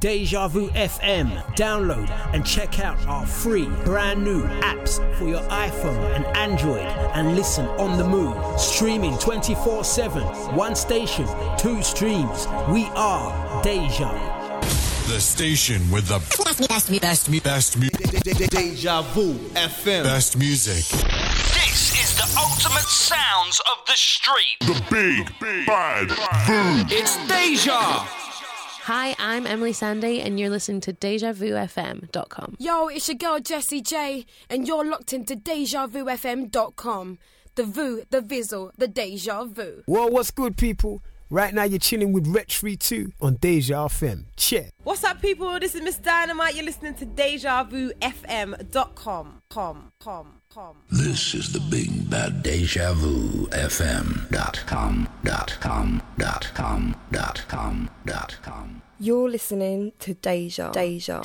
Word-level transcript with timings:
Deja 0.00 0.46
Vu 0.46 0.68
FM. 0.70 1.28
Download 1.56 2.08
and 2.32 2.46
check 2.46 2.78
out 2.78 3.04
our 3.06 3.26
free 3.26 3.66
brand 3.84 4.22
new 4.22 4.44
apps 4.60 4.98
for 5.16 5.26
your 5.26 5.40
iPhone 5.50 6.14
and 6.14 6.24
Android 6.36 6.86
and 7.14 7.34
listen 7.34 7.66
on 7.80 7.98
the 7.98 8.06
move. 8.06 8.36
Streaming 8.60 9.18
24 9.18 9.82
7. 9.82 10.22
One 10.54 10.76
station, 10.76 11.26
two 11.58 11.82
streams. 11.82 12.46
We 12.68 12.84
are 12.94 13.62
Deja. 13.64 14.12
The 15.08 15.20
station 15.20 15.90
with 15.90 16.06
the 16.06 16.18
best, 16.44 16.68
best, 16.68 17.00
best, 17.00 17.42
best, 17.42 17.80
best, 17.80 18.50
Deja 18.50 19.02
Vu 19.02 19.34
FM. 19.54 20.04
best 20.04 20.36
music. 20.38 20.84
This 21.54 21.98
is 21.98 22.16
the 22.16 22.38
ultimate 22.38 22.86
sounds 22.88 23.60
of 23.72 23.84
the 23.86 23.94
street. 23.96 24.58
The 24.60 24.80
big, 24.90 25.66
bad 25.66 26.08
boom. 26.46 26.86
It's 26.88 27.16
Deja. 27.26 28.27
Hi, 28.88 29.14
I'm 29.18 29.44
Emeli 29.44 29.74
Sandé, 29.74 30.24
and 30.24 30.40
you're 30.40 30.48
listening 30.48 30.80
to 30.80 30.94
DejaVuFM.com. 30.94 32.56
Yo, 32.58 32.88
it's 32.88 33.06
your 33.06 33.18
girl 33.18 33.38
Jessie 33.38 33.82
J, 33.82 34.24
and 34.48 34.66
you're 34.66 34.82
locked 34.82 35.12
into 35.12 35.36
DejaVuFM.com. 35.36 37.18
The 37.54 37.64
Vu, 37.64 38.04
the 38.08 38.22
Vizzle, 38.22 38.70
the 38.78 38.88
Deja 38.88 39.44
Vu. 39.44 39.82
Well, 39.86 40.08
what's 40.08 40.30
good, 40.30 40.56
people? 40.56 41.02
Right 41.28 41.52
now, 41.52 41.64
you're 41.64 41.78
chilling 41.78 42.14
with 42.14 42.26
Rich 42.26 42.56
Free 42.56 42.78
2 42.78 43.12
on 43.20 43.34
Deja 43.34 43.74
FM. 43.74 44.24
Check. 44.36 44.70
What's 44.84 45.04
up, 45.04 45.20
people? 45.20 45.60
This 45.60 45.74
is 45.74 45.82
Ms. 45.82 45.98
Dynamite. 45.98 46.54
You're 46.54 46.64
listening 46.64 46.94
to 46.94 47.04
DejaVuFM.com. 47.04 49.42
Com, 49.50 49.92
com, 50.00 50.40
com. 50.48 50.76
This 50.90 51.34
is 51.34 51.52
the 51.52 51.60
big 51.60 52.08
bad 52.08 52.42
deja 52.42 52.94
vu 52.94 53.48
FM 53.48 54.30
dot 54.30 54.64
com 54.66 55.06
dot 55.22 55.58
com 55.60 56.00
dot 56.16 56.50
com 56.54 56.96
dot 57.12 57.44
com 57.48 57.90
dot 58.06 58.36
com. 58.42 58.77
You're 59.00 59.30
listening 59.30 59.92
to 60.00 60.14
Deja. 60.14 60.72
Deja. 60.72 61.22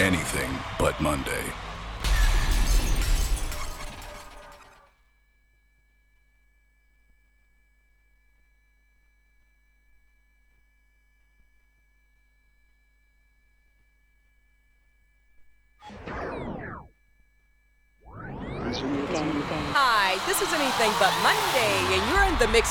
Anything 0.00 0.50
but 0.80 1.00
Monday. 1.00 1.63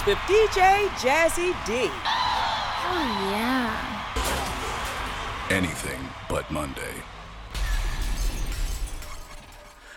You're 0.05 0.15
the 0.15 0.21
with 0.21 0.47
DJ 0.51 0.87
Jazzy 0.97 1.53
D. 1.65 1.89
Oh, 2.85 3.29
yeah. 3.31 3.73
Anything 5.49 5.99
but 6.29 6.49
Monday. 6.51 6.93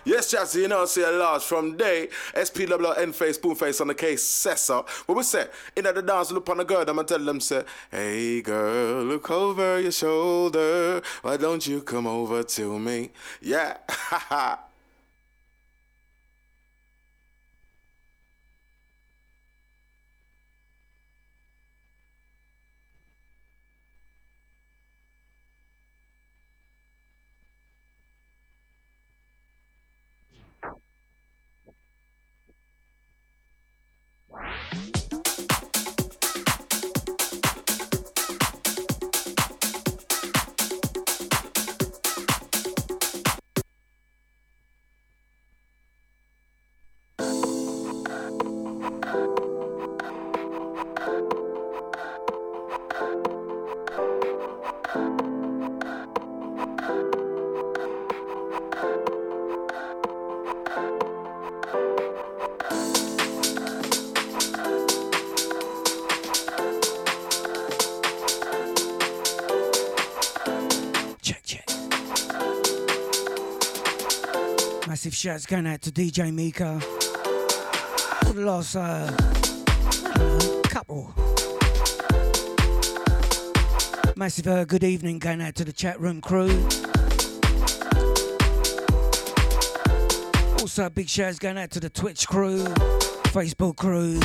Yes, 0.05 0.33
Jazzy, 0.33 0.62
you 0.62 0.69
know, 0.69 0.84
see 0.84 1.03
a 1.03 1.11
large 1.11 1.43
from 1.43 1.77
day. 1.77 2.09
SPWN 2.33 3.12
face, 3.12 3.34
spoon 3.34 3.57
face 3.57 3.81
on 3.81 3.89
the 3.89 3.95
case, 3.95 4.22
Cessa. 4.22 4.87
What 5.06 5.16
we 5.16 5.25
say? 5.25 5.49
In 5.75 5.87
at 5.87 5.97
the 5.97 6.03
dance, 6.03 6.31
look 6.31 6.49
on 6.49 6.59
the 6.59 6.65
girl, 6.65 6.84
I'ma 6.89 7.03
tell 7.03 7.19
them, 7.19 7.41
say, 7.41 7.65
Hey 7.91 8.41
girl, 8.43 9.03
look 9.03 9.28
over 9.31 9.81
your 9.81 9.91
shoulder. 9.91 11.03
Why 11.22 11.37
don't 11.37 11.66
you 11.66 11.83
come 11.83 12.06
over 12.06 12.45
to 12.45 12.78
me? 12.78 13.11
Yeah, 13.41 13.78
ha 13.89 14.27
ha. 14.28 14.66
Massive 75.06 75.19
shouts 75.19 75.47
going 75.47 75.69
out 75.69 75.83
to 75.83 75.93
DJ 75.93 76.34
Mika 76.34 76.81
for 76.81 78.33
the 78.33 78.43
last 78.44 78.75
uh, 78.75 79.09
couple. 80.65 81.15
Massive 84.16 84.49
uh, 84.49 84.65
good 84.65 84.83
evening 84.83 85.21
going 85.21 85.41
out 85.41 85.55
to 85.55 85.65
the 85.65 85.72
chat 85.72 86.00
room 86.00 86.21
crew. 86.21 86.50
Also, 90.59 90.91
big 90.91 91.09
shouts 91.09 91.39
going 91.39 91.56
out 91.56 91.71
to 91.71 91.78
the 91.78 91.89
Twitch 91.89 92.27
crew, 92.27 92.65
Facebook 93.27 93.77
crew, 93.77 94.19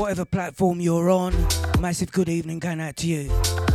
whatever 0.00 0.24
platform 0.24 0.80
you're 0.80 1.10
on. 1.10 1.34
Massive 1.78 2.10
good 2.10 2.30
evening 2.30 2.58
going 2.58 2.80
out 2.80 2.96
to 2.96 3.06
you. 3.06 3.65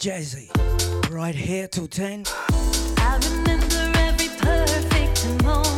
Jazzy, 0.00 0.48
right 1.10 1.34
here 1.34 1.68
till 1.68 1.86
10. 1.86 2.24
I 2.96 3.20
remember 3.22 3.98
every 3.98 4.28
perfect 4.38 5.44
moment. 5.44 5.69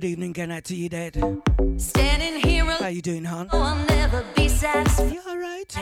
good 0.00 0.04
evening 0.04 0.32
going 0.34 0.52
out 0.52 0.62
to 0.62 0.76
you, 0.76 0.90
Dad. 0.90 1.14
Standing 1.78 2.38
here 2.42 2.64
alone, 2.64 2.76
How 2.80 2.88
you 2.88 3.00
doing, 3.00 3.24
hon? 3.24 3.48
Oh, 3.50 3.62
I'll 3.62 3.86
never 3.86 4.22
be 4.36 4.46
satisfied. 4.46 5.10
You 5.10 5.22
all 5.26 5.38
right? 5.38 5.74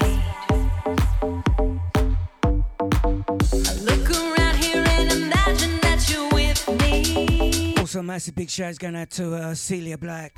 Look 3.83 4.11
around 4.11 4.57
here 4.63 4.85
and 4.87 5.11
imagine 5.11 5.81
that 5.81 6.09
you're 6.09 6.29
with 6.29 6.81
me. 6.81 7.75
Also, 7.79 8.03
massive 8.03 8.37
big 8.37 8.51
shout 8.51 8.71
is 8.71 8.79
going 8.79 8.95
out 8.95 9.11
to 9.11 9.35
uh, 9.35 9.53
Celia 9.53 9.99
Black. 9.99 10.33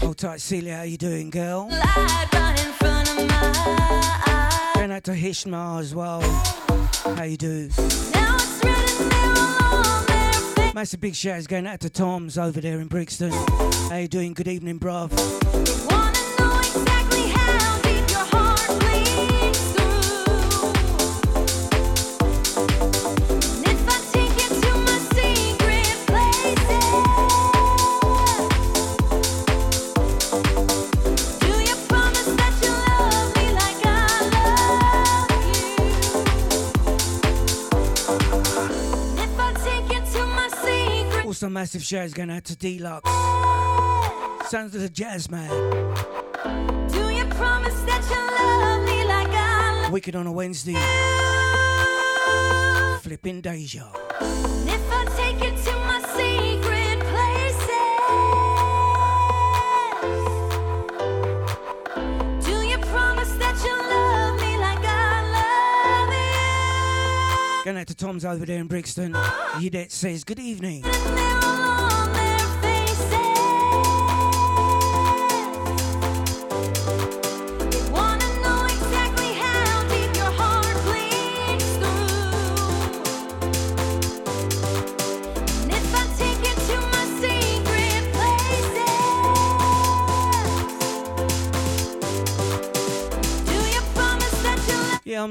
Hold 0.00 0.16
tight, 0.16 0.40
Celia. 0.40 0.78
How 0.78 0.82
you 0.84 0.96
doing, 0.96 1.28
girl? 1.28 1.68
Light 1.68 2.26
right 2.32 2.66
in 2.66 2.72
front 2.72 3.10
of 3.10 3.16
my 3.28 4.72
Going 4.76 4.92
out 4.92 5.04
to 5.04 5.12
Hishma 5.12 5.78
as 5.80 5.94
well. 5.94 6.22
How 7.16 7.24
you 7.24 7.36
do? 7.36 7.68
Massive 10.78 11.00
big 11.00 11.16
shout 11.16 11.38
is 11.38 11.48
going 11.48 11.66
out 11.66 11.80
to 11.80 11.90
Tom's 11.90 12.38
over 12.38 12.60
there 12.60 12.78
in 12.78 12.86
Brixton. 12.86 13.32
How 13.90 13.96
you 13.96 14.06
doing? 14.06 14.32
Good 14.32 14.46
evening, 14.46 14.78
bruv. 14.78 15.10
course, 41.40 41.52
massive 41.52 41.82
shout 41.82 42.04
is 42.04 42.14
going 42.14 42.30
out 42.30 42.44
to 42.44 42.56
Deluxe. 42.56 43.10
Sounds 44.48 44.74
of 44.74 44.80
the 44.80 44.88
jazz 44.88 45.30
man. 45.30 45.48
Do 46.88 47.10
you 47.10 47.24
promise 47.26 47.80
that 47.82 48.02
you 48.10 48.16
love 48.38 48.82
me 48.84 49.04
like 49.04 49.28
I 49.28 49.82
love 49.82 49.92
Wicked 49.92 50.16
on 50.16 50.26
a 50.26 50.32
Wednesday. 50.32 50.72
You? 50.72 50.78
Flipping 53.02 53.40
Deja. 53.40 53.84
And 54.20 54.68
if 54.68 54.92
I 54.92 55.04
take 55.16 55.40
it 55.44 55.56
to 55.64 55.72
my 55.86 56.00
secret. 56.16 56.77
Going 67.68 67.80
out 67.80 67.86
to 67.88 67.94
Tom's 67.94 68.24
over 68.24 68.46
there 68.46 68.60
in 68.60 68.66
Brixton. 68.66 69.12
Yudette 69.12 69.90
says, 69.90 70.24
Good 70.24 70.38
evening. 70.38 70.84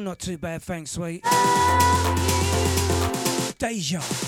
not 0.07 0.19
too 0.19 0.37
bad, 0.37 0.61
thanks, 0.61 0.91
sweet. 0.91 1.21
Deja. 3.59 4.26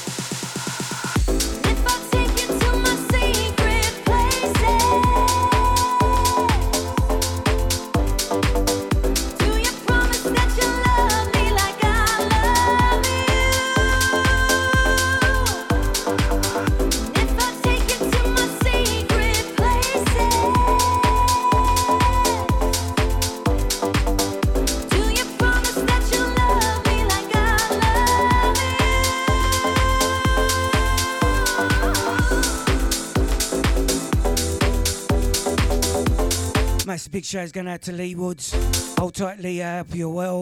Massive 36.89 37.11
big 37.11 37.23
shout 37.23 37.53
going 37.53 37.67
out 37.67 37.83
to 37.83 37.91
Lee 37.91 38.15
Woods. 38.15 38.51
Hold 38.97 39.13
tight, 39.13 39.37
Lee. 39.37 39.61
Uh, 39.61 39.73
I 39.73 39.77
hope 39.77 39.93
you're 39.93 40.09
well. 40.09 40.39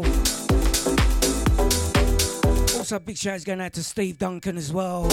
Also, 2.77 2.99
big 2.99 3.17
shout 3.17 3.43
going 3.43 3.59
out 3.59 3.73
to 3.73 3.83
Steve 3.83 4.17
Duncan 4.17 4.55
as 4.55 4.71
well. 4.71 5.03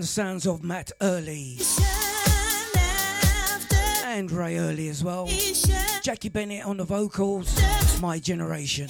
One, 0.00 0.02
the 0.02 0.06
sounds 0.06 0.46
of 0.46 0.64
Matt 0.64 0.92
Early. 1.02 1.58
And 4.06 4.30
Ray 4.32 4.58
Early 4.58 4.88
as 4.88 5.04
well. 5.04 5.28
Jackie 6.02 6.30
Bennett 6.30 6.64
on 6.64 6.78
the 6.78 6.84
vocals. 6.84 7.54
My 8.00 8.18
generation. 8.18 8.88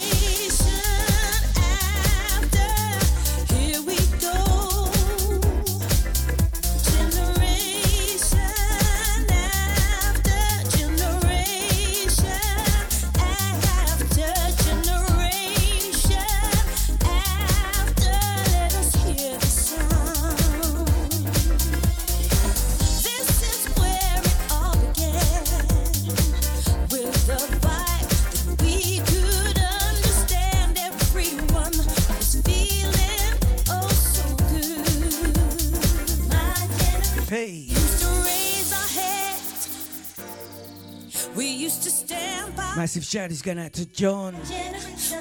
Shout 43.10 43.32
is 43.32 43.42
going 43.42 43.58
out 43.58 43.72
to 43.72 43.84
John 43.86 44.36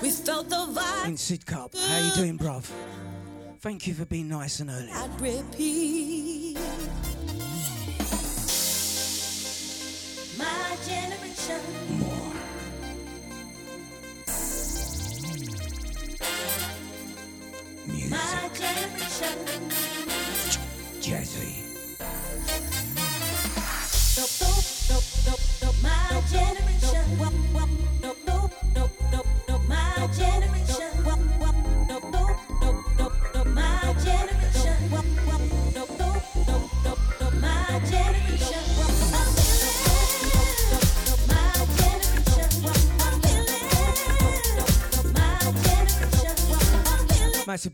We 0.01 0.11
felt 0.11 0.47
the 0.47 0.55
vibe. 0.55 1.07
in 1.07 1.15
Sidcup. 1.15 1.75
How 1.75 2.05
you 2.05 2.11
doing, 2.13 2.37
bruv? 2.37 2.69
Thank 3.61 3.87
you 3.87 3.95
for 3.95 4.05
being 4.05 4.27
nice 4.29 4.59
and 4.59 4.69
early. 4.69 4.89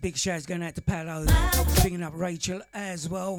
Big 0.06 0.16
shouts 0.16 0.46
going 0.46 0.62
out 0.62 0.76
to 0.76 0.84
Palo. 0.84 1.26
Picking 1.78 2.04
up 2.04 2.14
Rachel 2.16 2.62
as 2.76 3.10
well. 3.10 3.38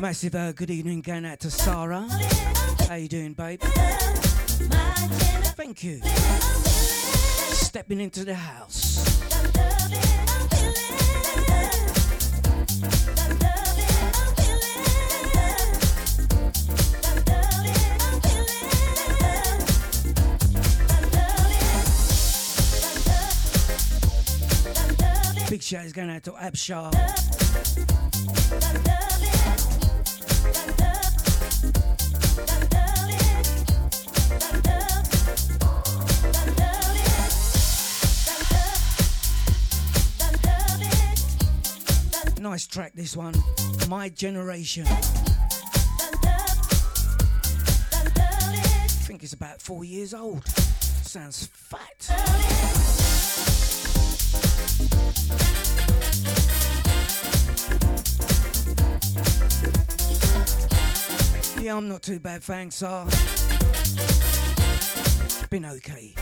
Massive 0.00 0.34
uh, 0.34 0.50
good 0.50 0.70
evening 0.70 1.00
going 1.00 1.24
out 1.24 1.38
to 1.38 1.48
Sarah. 1.52 2.04
How 2.88 2.96
you 2.96 3.06
doing, 3.06 3.34
babe? 3.34 3.60
Thank 5.54 5.84
you. 5.84 6.00
Stepping 7.52 8.00
into 8.00 8.24
the 8.24 8.34
house. 8.34 10.27
Shout 25.68 25.84
is 25.84 25.92
going 25.92 26.08
out 26.08 26.22
to 26.22 26.30
Abshar. 26.30 26.90
Nice 42.40 42.66
track, 42.66 42.92
this 42.94 43.14
one. 43.14 43.34
My 43.90 44.08
Generation. 44.08 44.86
I 44.86 44.94
think 48.88 49.22
it's 49.22 49.34
about 49.34 49.60
four 49.60 49.84
years 49.84 50.14
old. 50.14 50.46
Sounds 50.46 51.50
fat. 51.52 51.97
Yeah, 61.68 61.76
I'm 61.76 61.86
not 61.86 62.00
too 62.00 62.18
bad, 62.18 62.42
thanks. 62.42 62.82
Uh, 62.82 63.04
been 65.50 65.66
okay. 65.66 66.14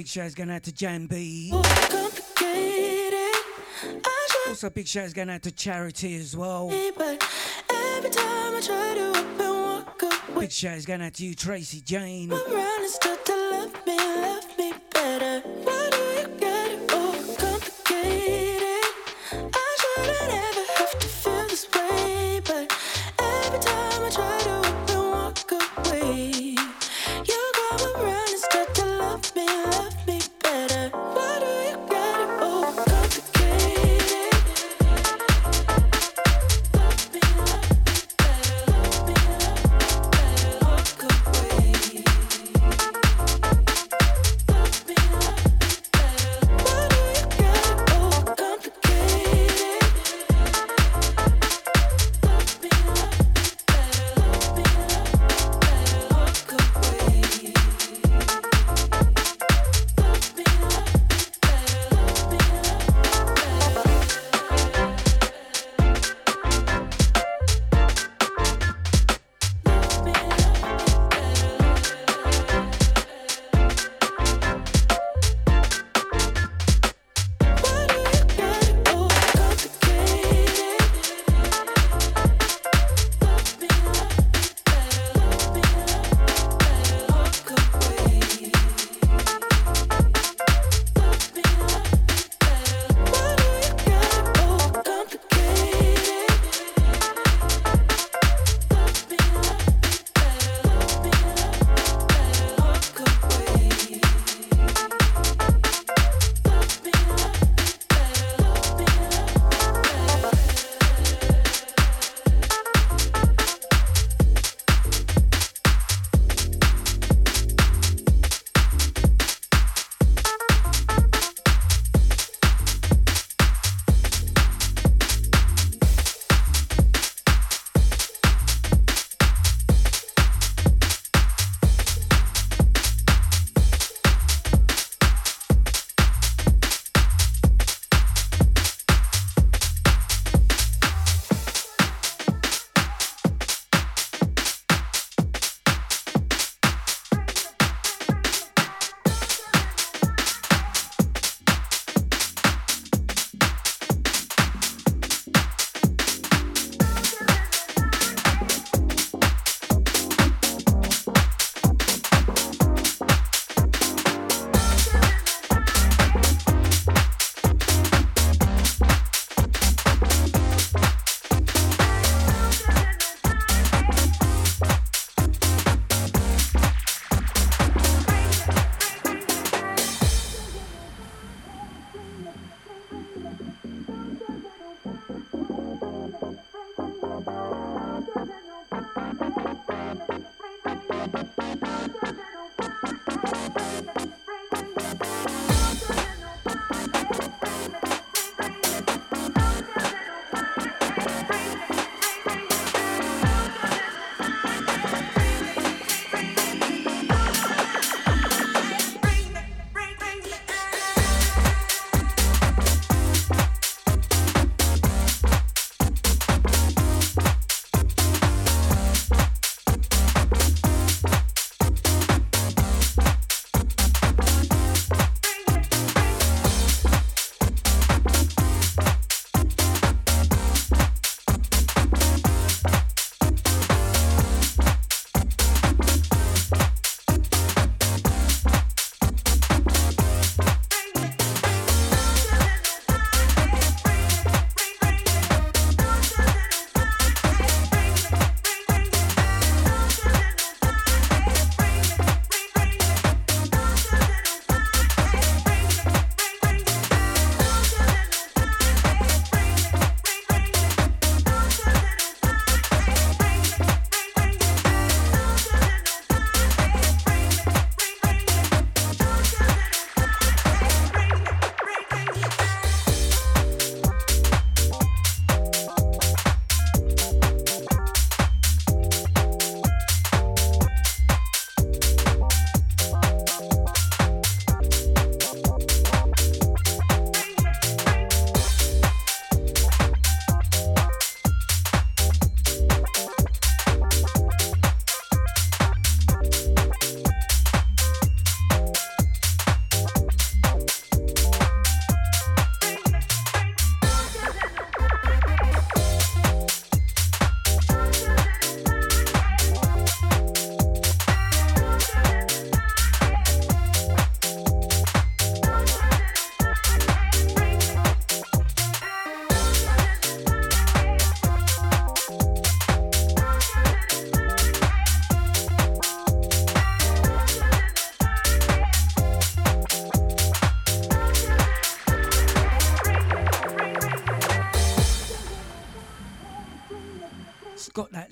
Big 0.00 0.08
shows 0.08 0.34
going 0.34 0.48
out 0.48 0.62
to 0.62 0.72
Jan 0.72 1.04
B. 1.04 1.52
Also, 4.48 4.70
big 4.70 4.86
shows 4.86 5.12
going 5.12 5.28
out 5.28 5.42
to 5.42 5.50
charity 5.50 6.16
as 6.16 6.34
well. 6.34 6.70
Big 10.38 10.50
shows 10.50 10.86
going 10.86 11.02
out 11.02 11.12
to 11.12 11.26
you, 11.26 11.34
Tracy 11.34 11.82
Jane. 11.82 12.30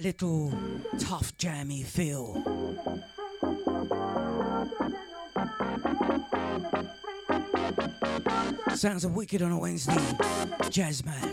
Little 0.00 0.52
tough 0.98 1.36
jammy 1.38 1.82
feel. 1.82 2.42
Sounds 8.74 9.04
of 9.04 9.16
wicked 9.16 9.42
on 9.42 9.52
a 9.52 9.58
Wednesday, 9.58 9.96
jazz 10.70 11.04
man. 11.04 11.27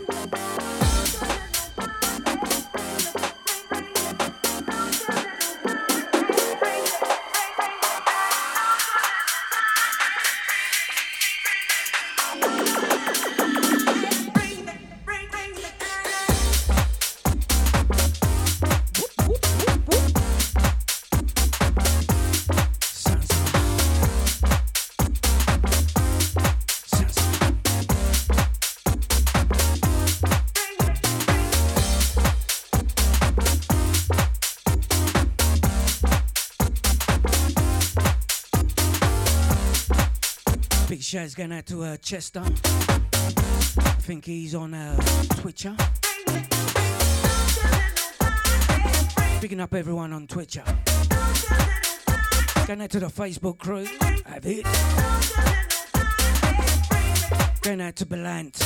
Big 40.88 41.02
shouts 41.02 41.34
going 41.34 41.50
out 41.50 41.66
to 41.66 41.82
uh, 41.82 41.96
Chester. 41.96 42.42
I 42.44 43.96
think 44.00 44.24
he's 44.24 44.54
on 44.54 44.72
uh, 44.72 44.96
Twitcher. 45.40 45.74
Picking 49.40 49.60
up 49.60 49.74
everyone 49.74 50.12
on 50.12 50.28
Twitcher. 50.28 50.62
Going 52.66 52.82
out 52.82 52.90
to 52.90 53.00
the 53.00 53.06
Facebook 53.06 53.58
crew. 53.58 53.84
Have 54.26 54.46
it. 54.46 54.64
Going 57.62 57.80
out 57.80 57.96
to 57.96 58.06
Belant. 58.06 58.56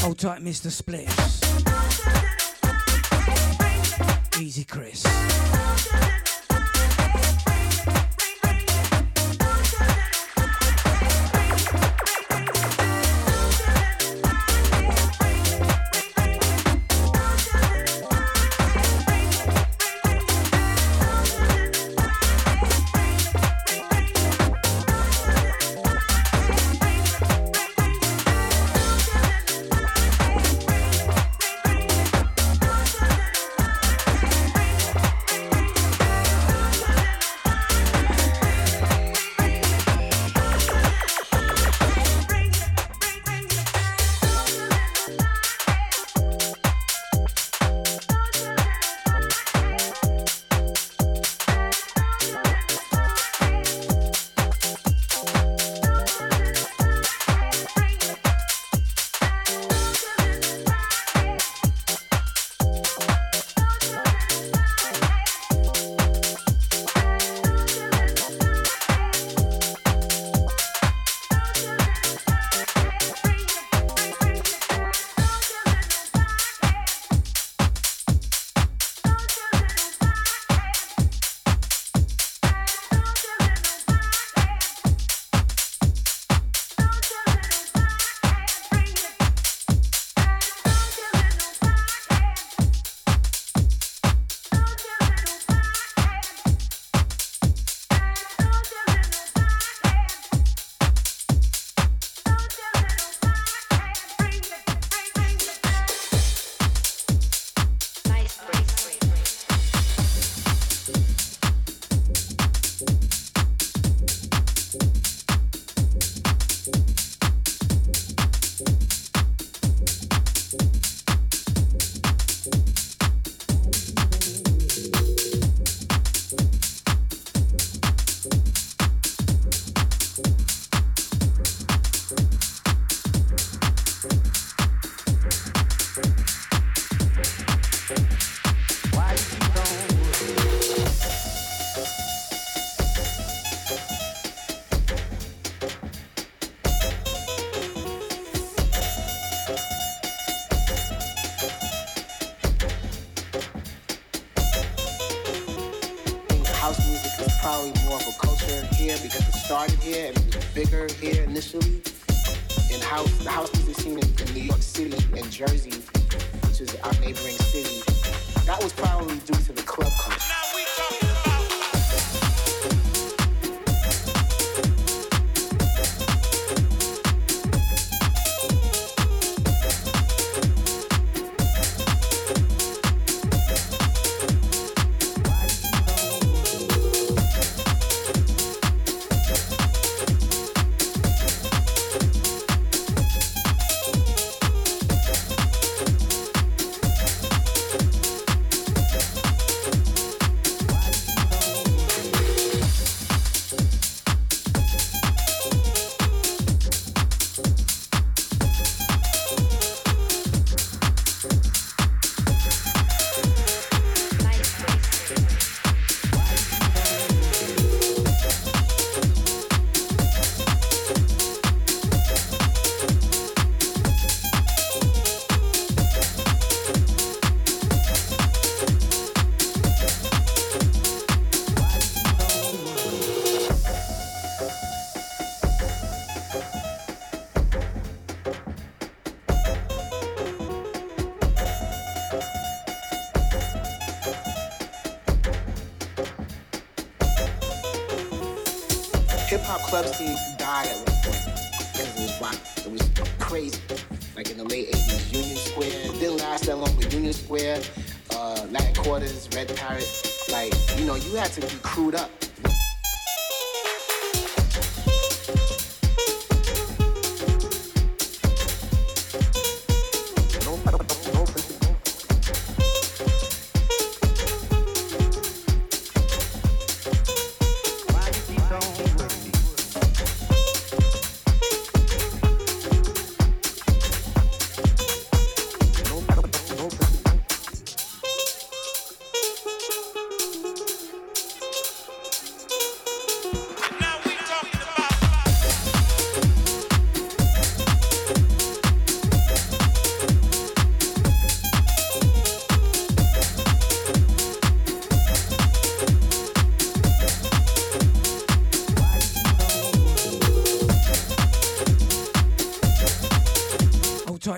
Hold 0.00 0.18
tight, 0.18 0.42
Mr. 0.42 0.72
Spliffs. 0.72 1.43
Easy, 4.40 4.64
Chris. 4.64 5.04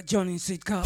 Johnny 0.06 0.36
Sidcup. 0.36 0.84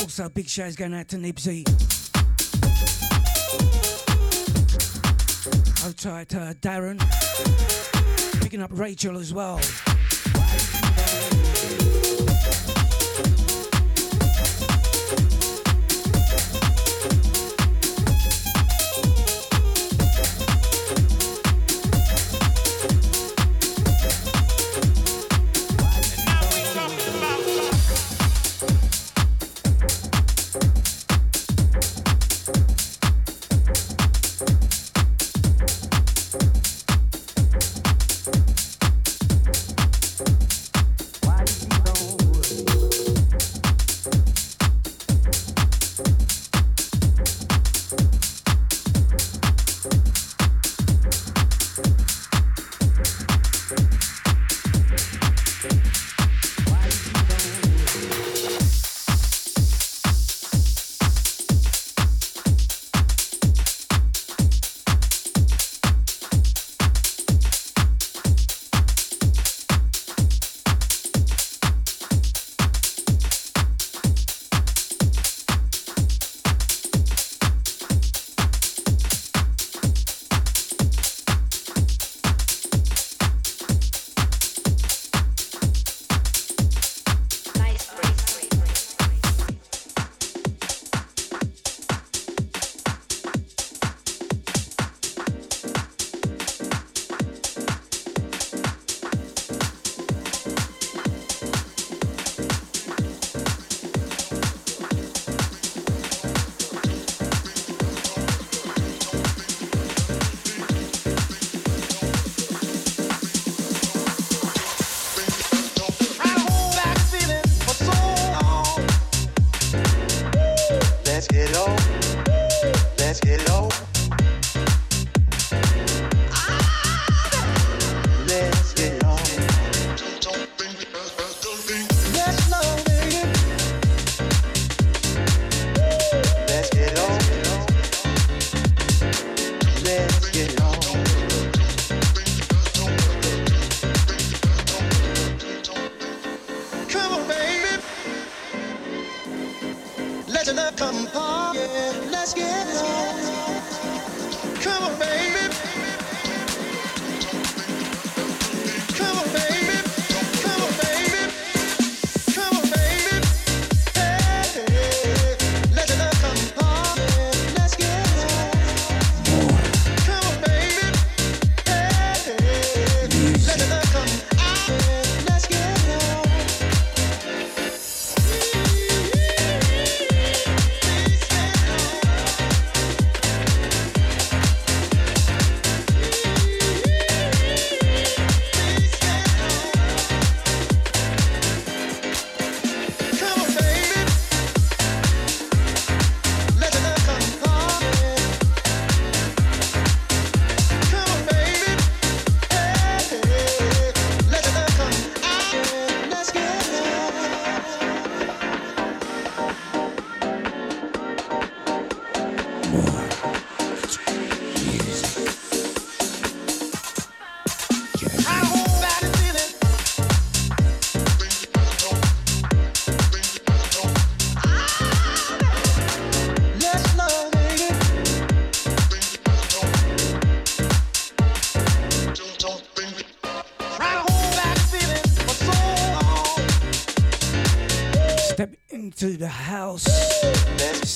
Also, 0.00 0.28
big 0.30 0.48
shows 0.48 0.74
going 0.74 0.92
out 0.94 1.06
to 1.06 1.16
Nibsy. 1.16 1.64
Hold 5.78 5.96
tight, 5.96 6.34
uh, 6.34 6.54
Darren. 6.54 6.98
Picking 8.42 8.62
up 8.62 8.70
Rachel 8.72 9.16
as 9.18 9.32
well. 9.32 9.60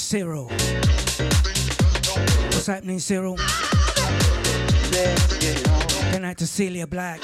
Cyril. 0.09 0.45
What's 2.47 2.67
happening, 2.67 2.99
Cyril? 2.99 3.37
Good 6.13 6.23
night 6.23 6.39
to 6.39 6.47
Celia 6.47 6.87
Black. 6.87 7.23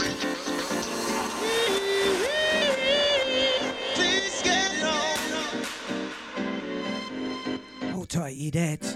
Hold 7.91 8.11
tight, 8.11 8.37
you 8.37 8.51
dead. 8.51 8.94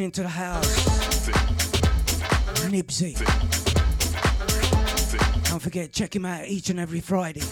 Into 0.00 0.22
the 0.22 0.28
house. 0.28 1.28
Nipsey. 2.70 3.18
Don't 5.50 5.60
forget, 5.60 5.92
check 5.92 6.14
him 6.14 6.24
out 6.24 6.46
each 6.46 6.70
and 6.70 6.78
every 6.78 7.00
Friday. 7.00 7.42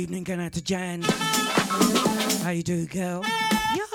evening 0.00 0.24
going 0.24 0.40
out 0.40 0.52
to 0.54 0.62
Jan. 0.62 1.02
How 1.02 2.50
you 2.50 2.62
do, 2.62 2.86
girl? 2.86 3.22
Yeah. 3.76 3.89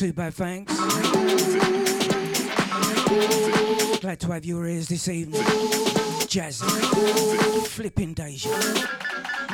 I'm 0.00 0.12
bad, 0.12 0.34
thanks. 0.34 0.72
Glad 4.00 4.20
to 4.20 4.32
have 4.32 4.44
your 4.44 4.64
ears 4.66 4.86
this 4.86 5.08
evening. 5.08 5.42
Jazz. 6.28 6.60
Flipping 7.66 8.14
Deja. 8.14 8.48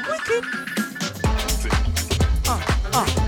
Wicked. 0.06 0.44
Uh, 2.46 2.60
uh. 2.92 3.23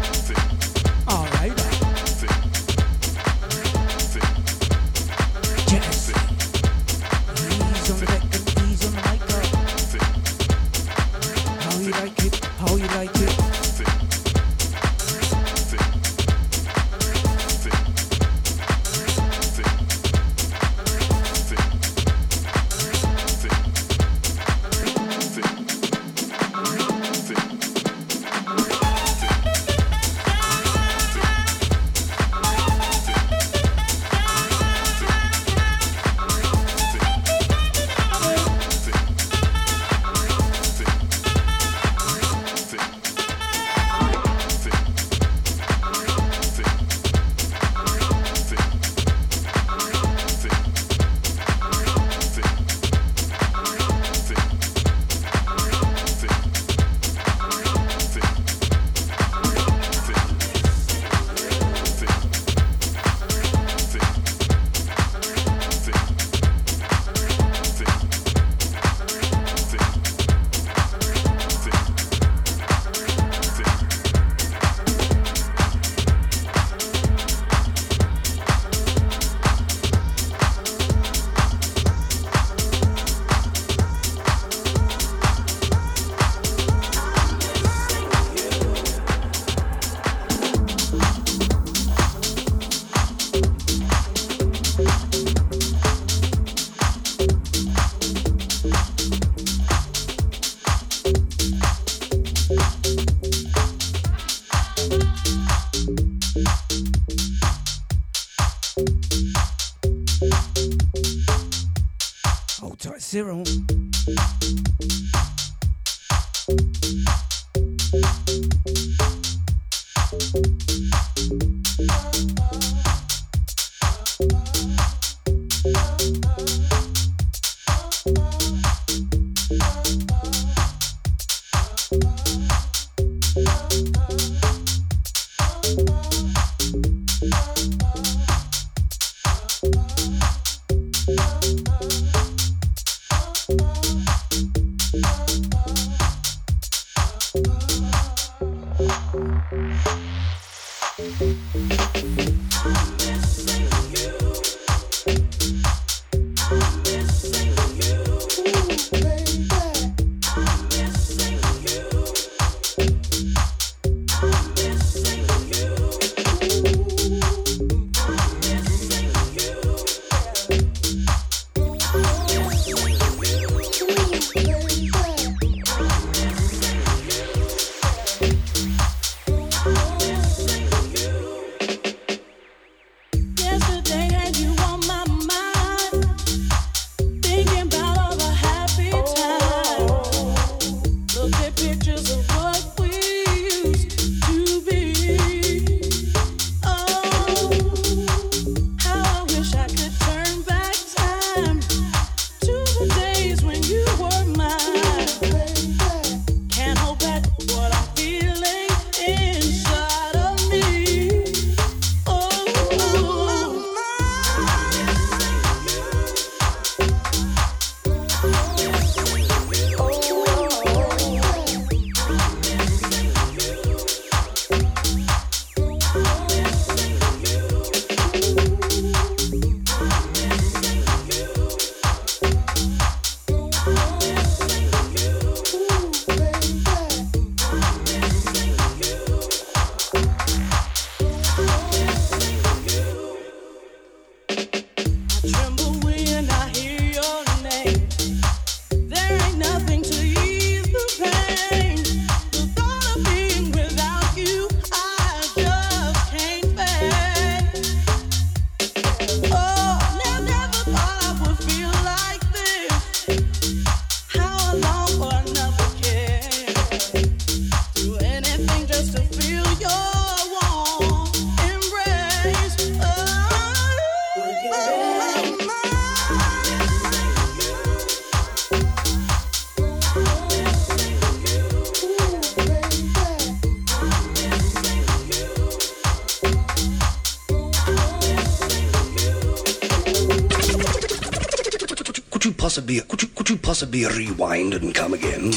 be 293.77 293.85
rewind 293.89 294.55
and 294.55 294.74
come 294.74 294.95
again? 294.95 295.31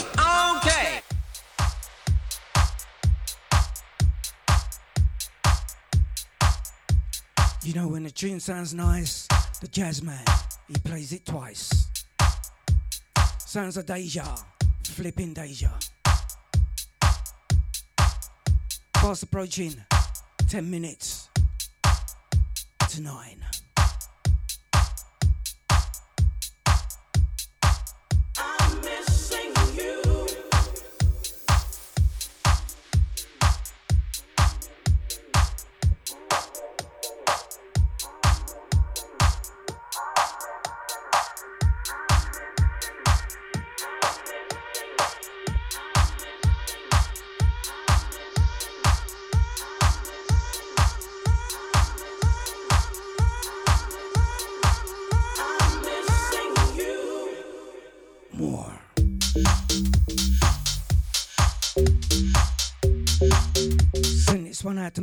Okay. 0.55 1.01
You 7.63 7.73
know, 7.73 7.89
when 7.89 8.03
the 8.03 8.11
tune 8.11 8.39
sounds 8.39 8.73
nice, 8.73 9.27
the 9.59 9.67
jazz 9.67 10.01
man, 10.01 10.23
he 10.69 10.75
plays 10.85 11.11
it 11.11 11.25
twice. 11.25 11.87
Sounds 13.39 13.75
a 13.75 13.83
deja, 13.83 14.37
flipping 14.85 15.33
deja. 15.33 15.71
Fast 19.01 19.23
approaching, 19.23 19.75
10 20.47 20.69
minutes 20.69 21.27
to 22.89 23.01
9. 23.01 23.48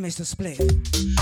Mr. 0.07 0.25
Split. 0.25 1.16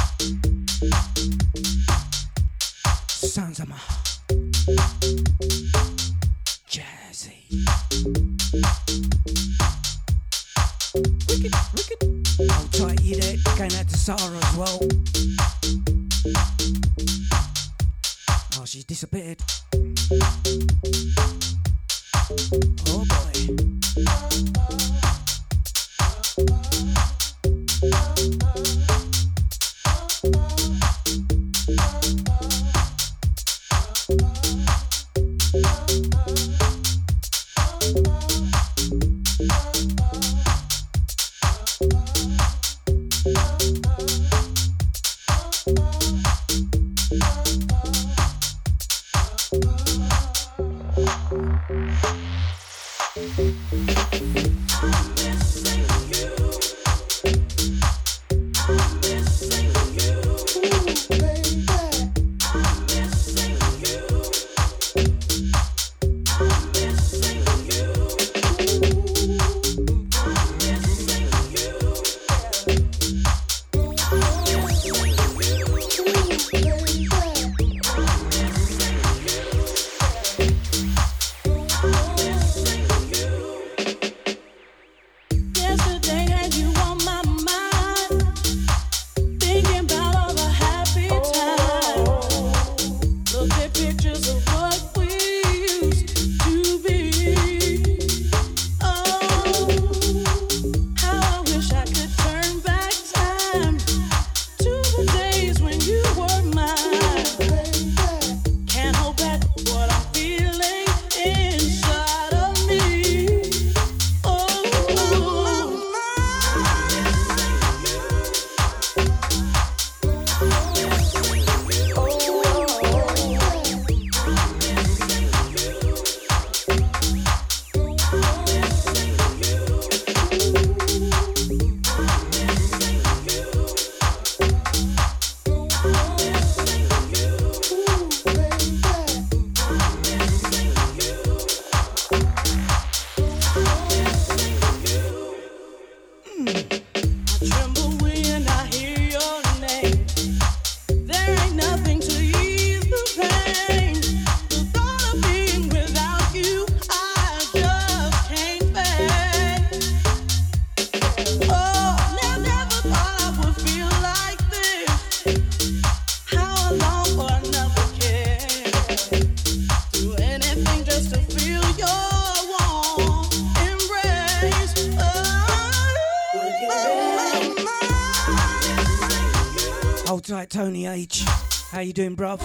you 181.85 181.93
doing, 181.93 182.17
bruv? 182.17 182.41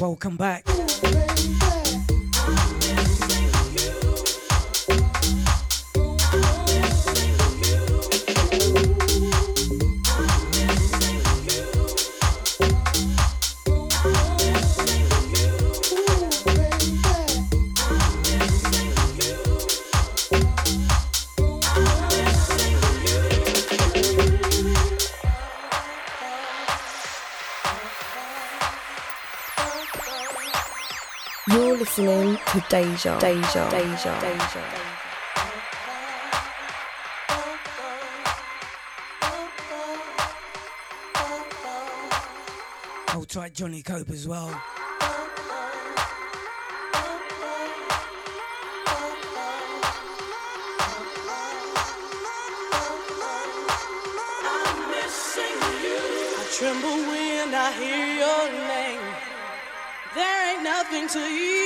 Welcome 0.00 0.36
back. 0.36 0.71
deja, 32.92 33.18
deja, 33.18 33.70
deja, 33.70 34.20
deja. 34.20 34.60
Hold 43.08 43.28
tight, 43.28 43.54
Johnny 43.54 43.82
Cope 43.82 44.10
as 44.10 44.28
well. 44.28 44.50
tremble 56.58 56.90
when 56.90 57.54
I 57.54 57.72
hear 57.72 58.06
your 58.22 58.44
name. 58.68 59.00
There 60.14 60.52
ain't 60.52 60.62
nothing 60.62 61.08
to 61.08 61.18
you. 61.18 61.61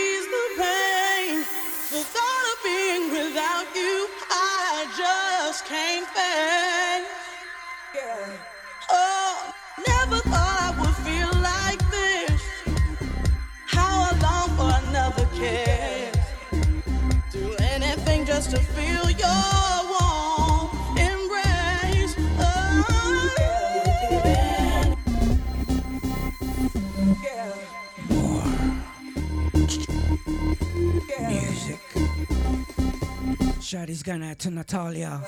Shouty's 33.67 34.05
going 34.05 34.23
out 34.23 34.39
to 34.39 34.51
Natalia. 34.53 35.21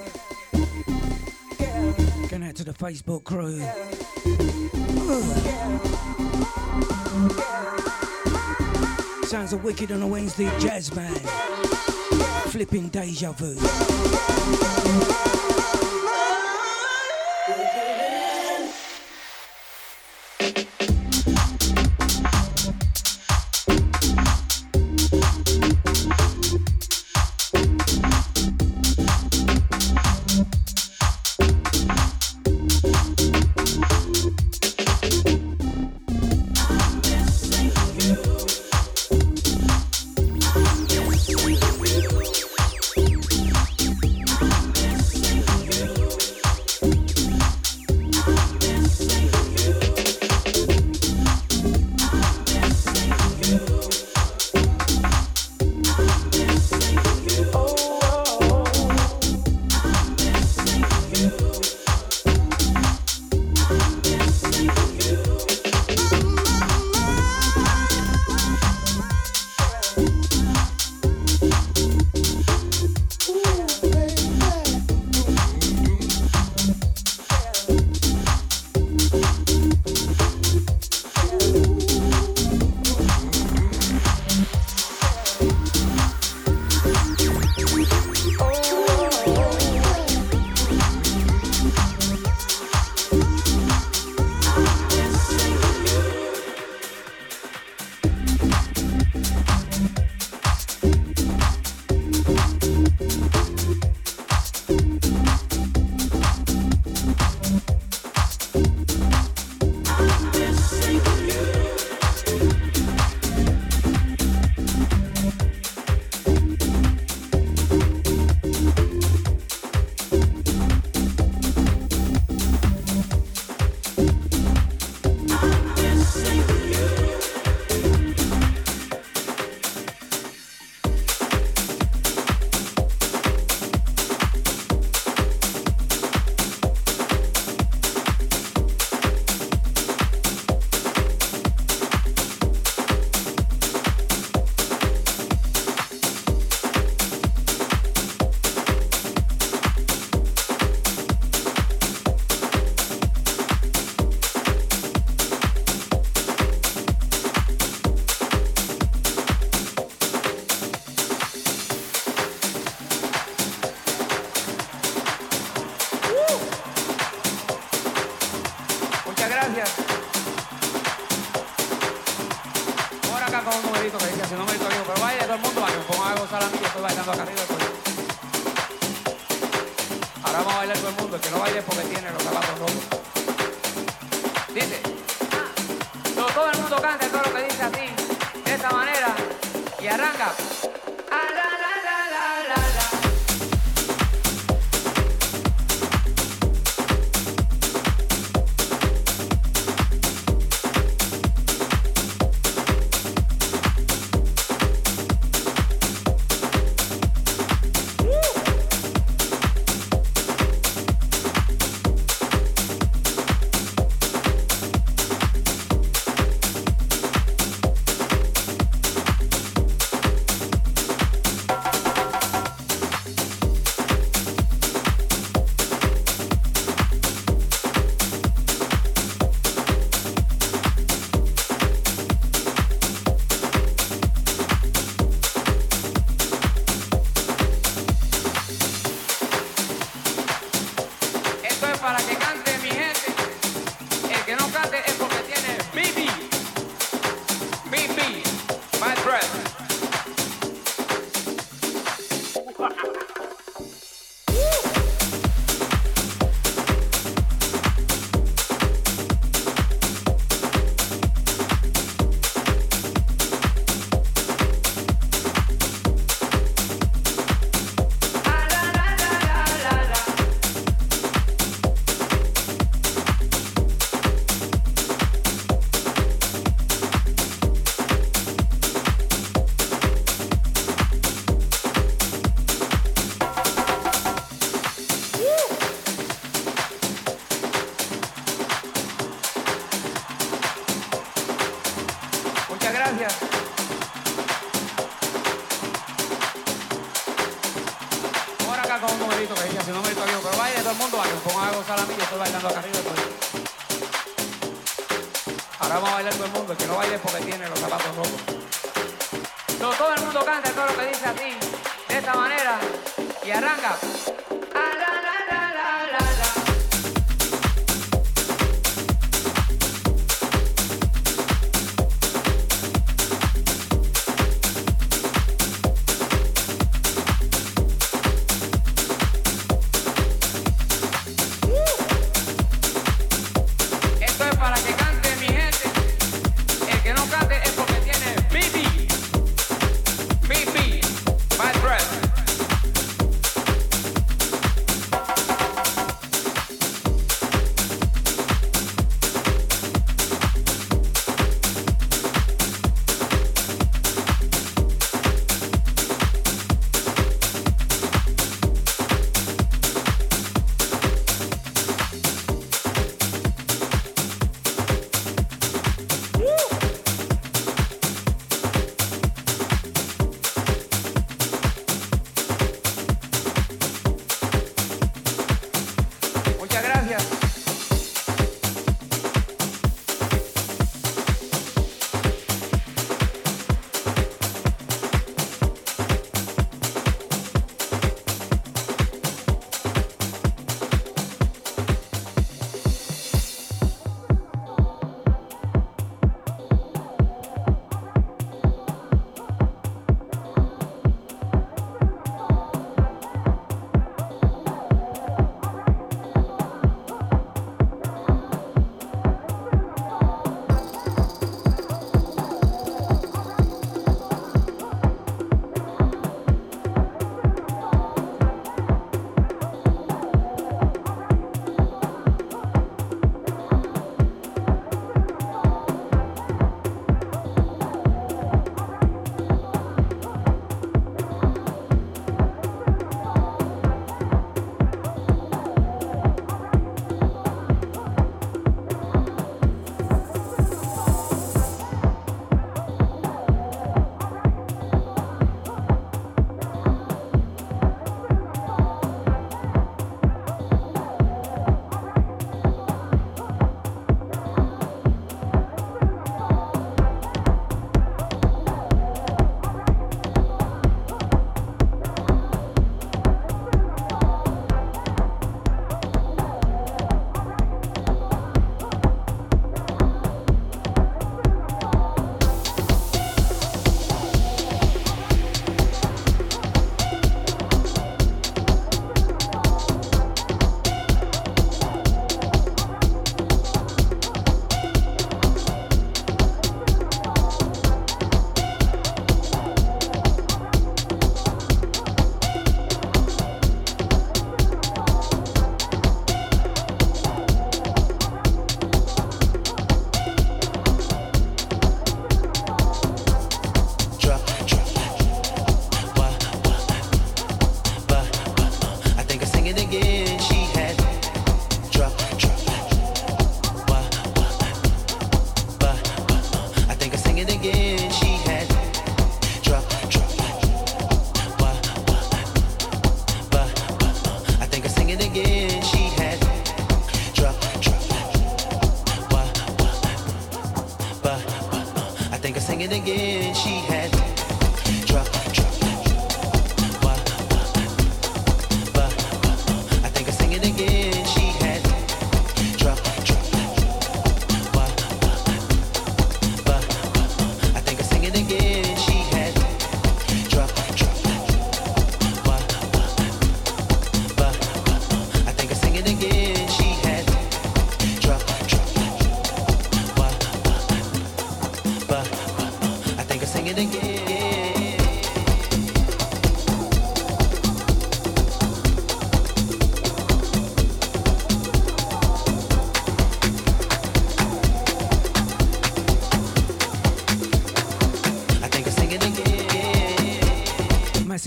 Going 2.28 2.45
out 2.45 2.55
to 2.55 2.62
the 2.62 2.72
Facebook 2.72 3.24
crew. 3.24 3.59
Sounds 9.26 9.53
of 9.53 9.64
wicked 9.64 9.91
on 9.91 10.03
a 10.03 10.07
Wednesday 10.07 10.49
jazz 10.61 10.95
man. 10.95 11.16
Flipping 12.47 12.91
deja 12.91 13.32
vu. 13.32 13.57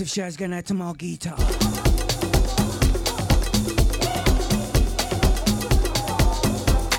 Massive 0.02 0.24
shouts 0.24 0.36
going 0.36 0.52
out 0.52 0.66
to 0.66 0.74
Margita. 0.74 1.30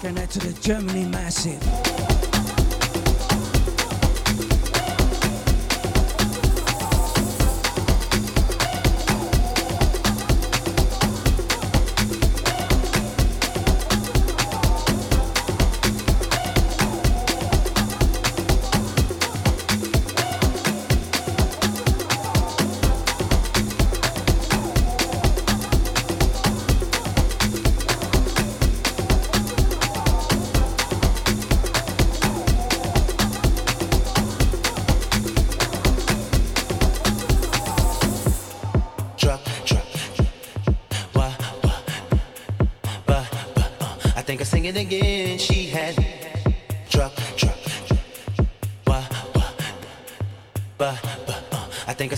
Going 0.01 0.17
out 0.17 0.29
to 0.29 0.39
the 0.39 0.57
Germany 0.61 1.03
Massive. 1.03 2.02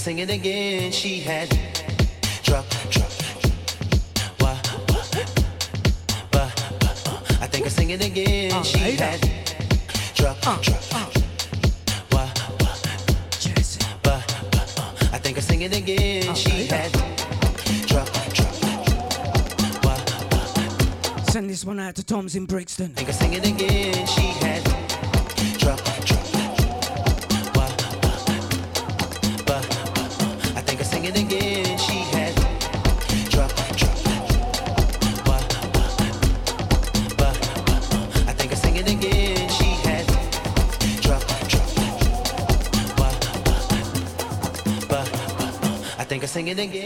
Sing 0.06 0.20
it 0.20 0.30
again. 0.30 0.92
She 0.92 1.20
had 1.20 1.50
drop, 2.44 2.64
drop, 2.92 3.12
wah, 4.40 4.56
wah, 4.90 5.04
ba, 6.30 6.42
uh. 6.42 7.42
I 7.42 7.48
think 7.48 7.66
I 7.66 7.70
sing 7.70 7.90
it 7.90 8.06
again. 8.06 8.64
She 8.64 8.78
had 8.78 9.20
drop, 10.14 10.40
drop, 10.62 10.84
wah, 10.94 11.10
wah, 12.12 12.30
uh. 14.06 14.22
I 15.12 15.18
think 15.18 15.38
I 15.40 15.42
sing 15.42 15.62
it 15.64 15.76
again. 15.76 16.36
She 16.36 16.68
had 16.68 16.92
drop, 17.88 18.08
drop. 18.54 20.06
Send 21.32 21.50
this 21.50 21.66
one 21.66 21.80
out 21.80 21.96
to 21.96 22.04
Tom's 22.04 22.36
in 22.36 22.46
Brixton. 22.46 22.92
I 22.92 23.00
think 23.00 23.10
I 23.10 23.12
sing 23.12 23.34
it 23.34 23.48
again. 23.48 24.06
She 24.06 24.22
had 24.46 24.65
think 46.56 46.74
I 46.74 46.85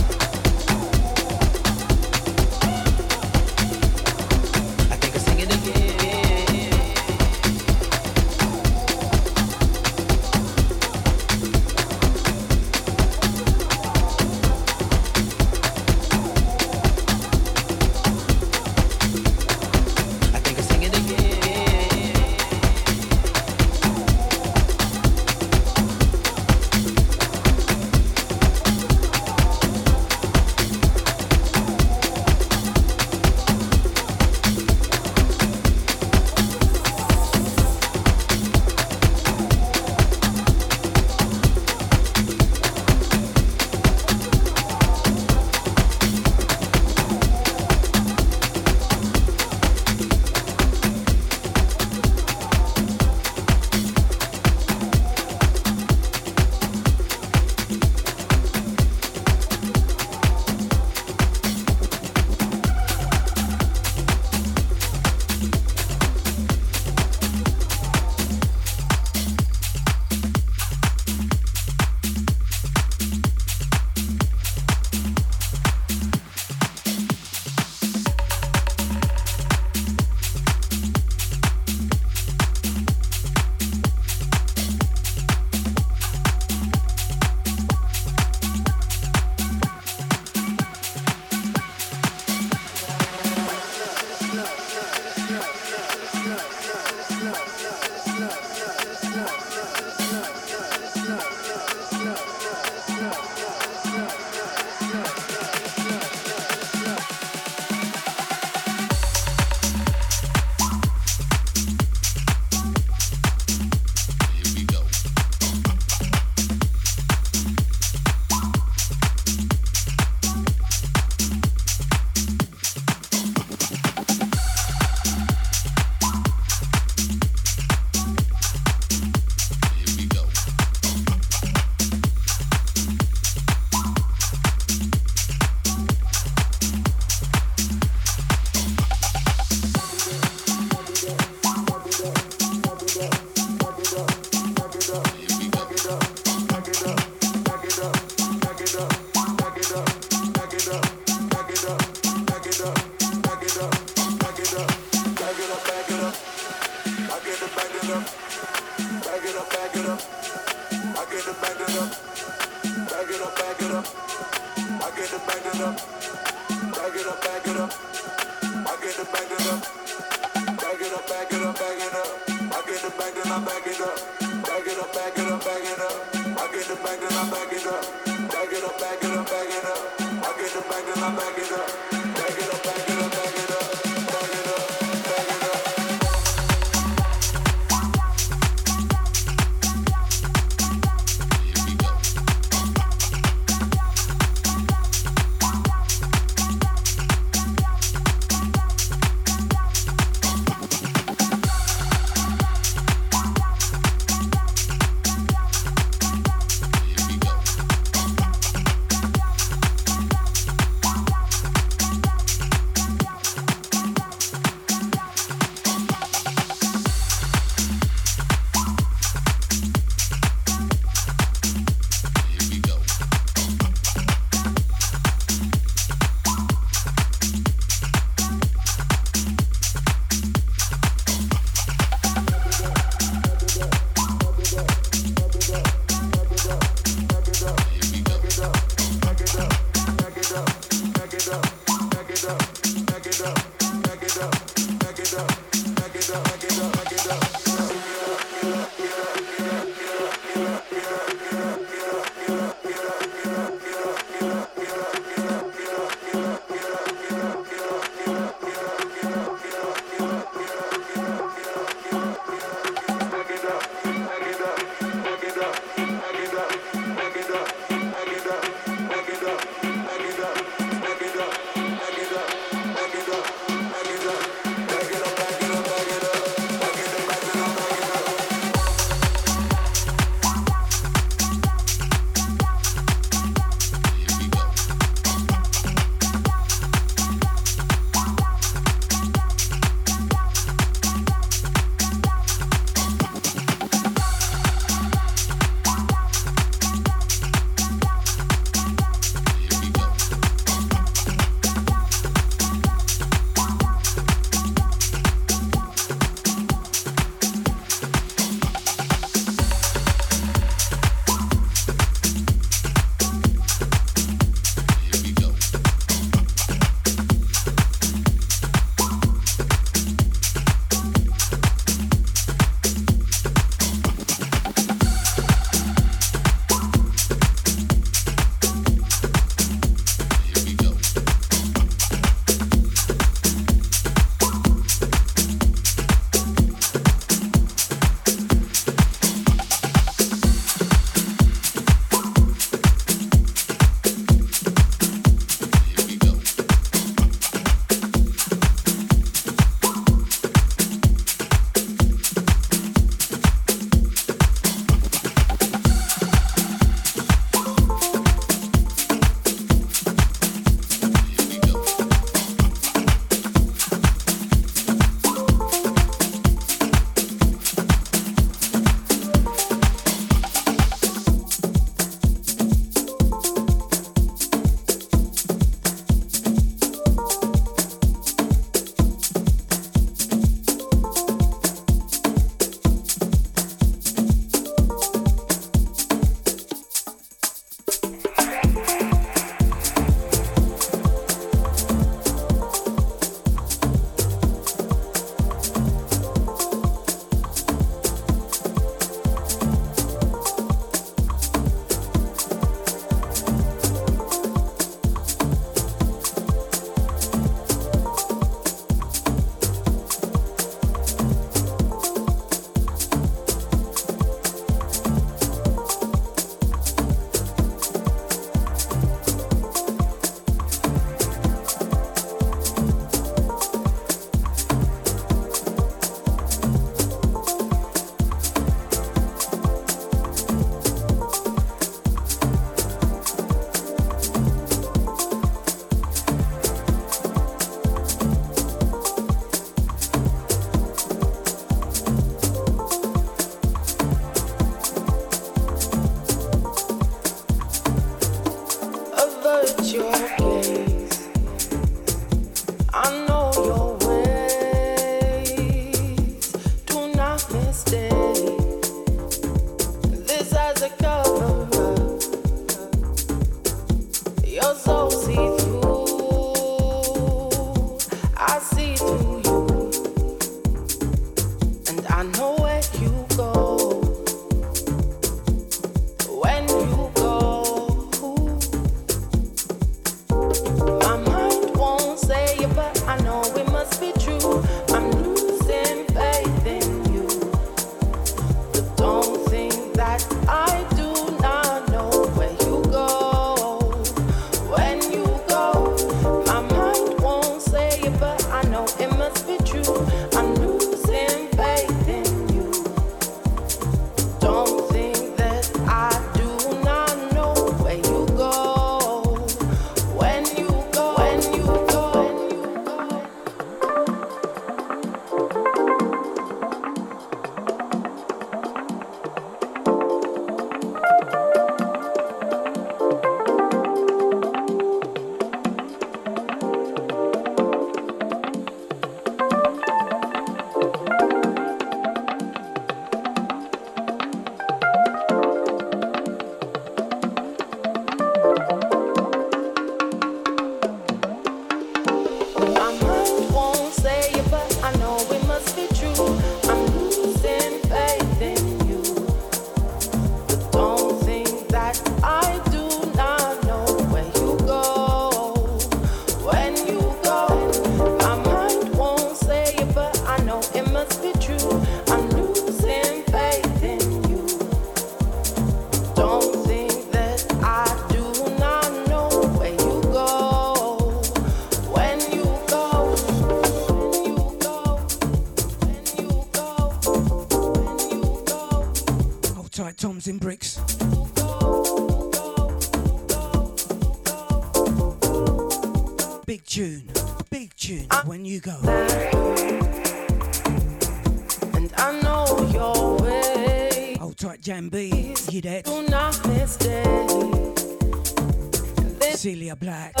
Black. 599.61 600.00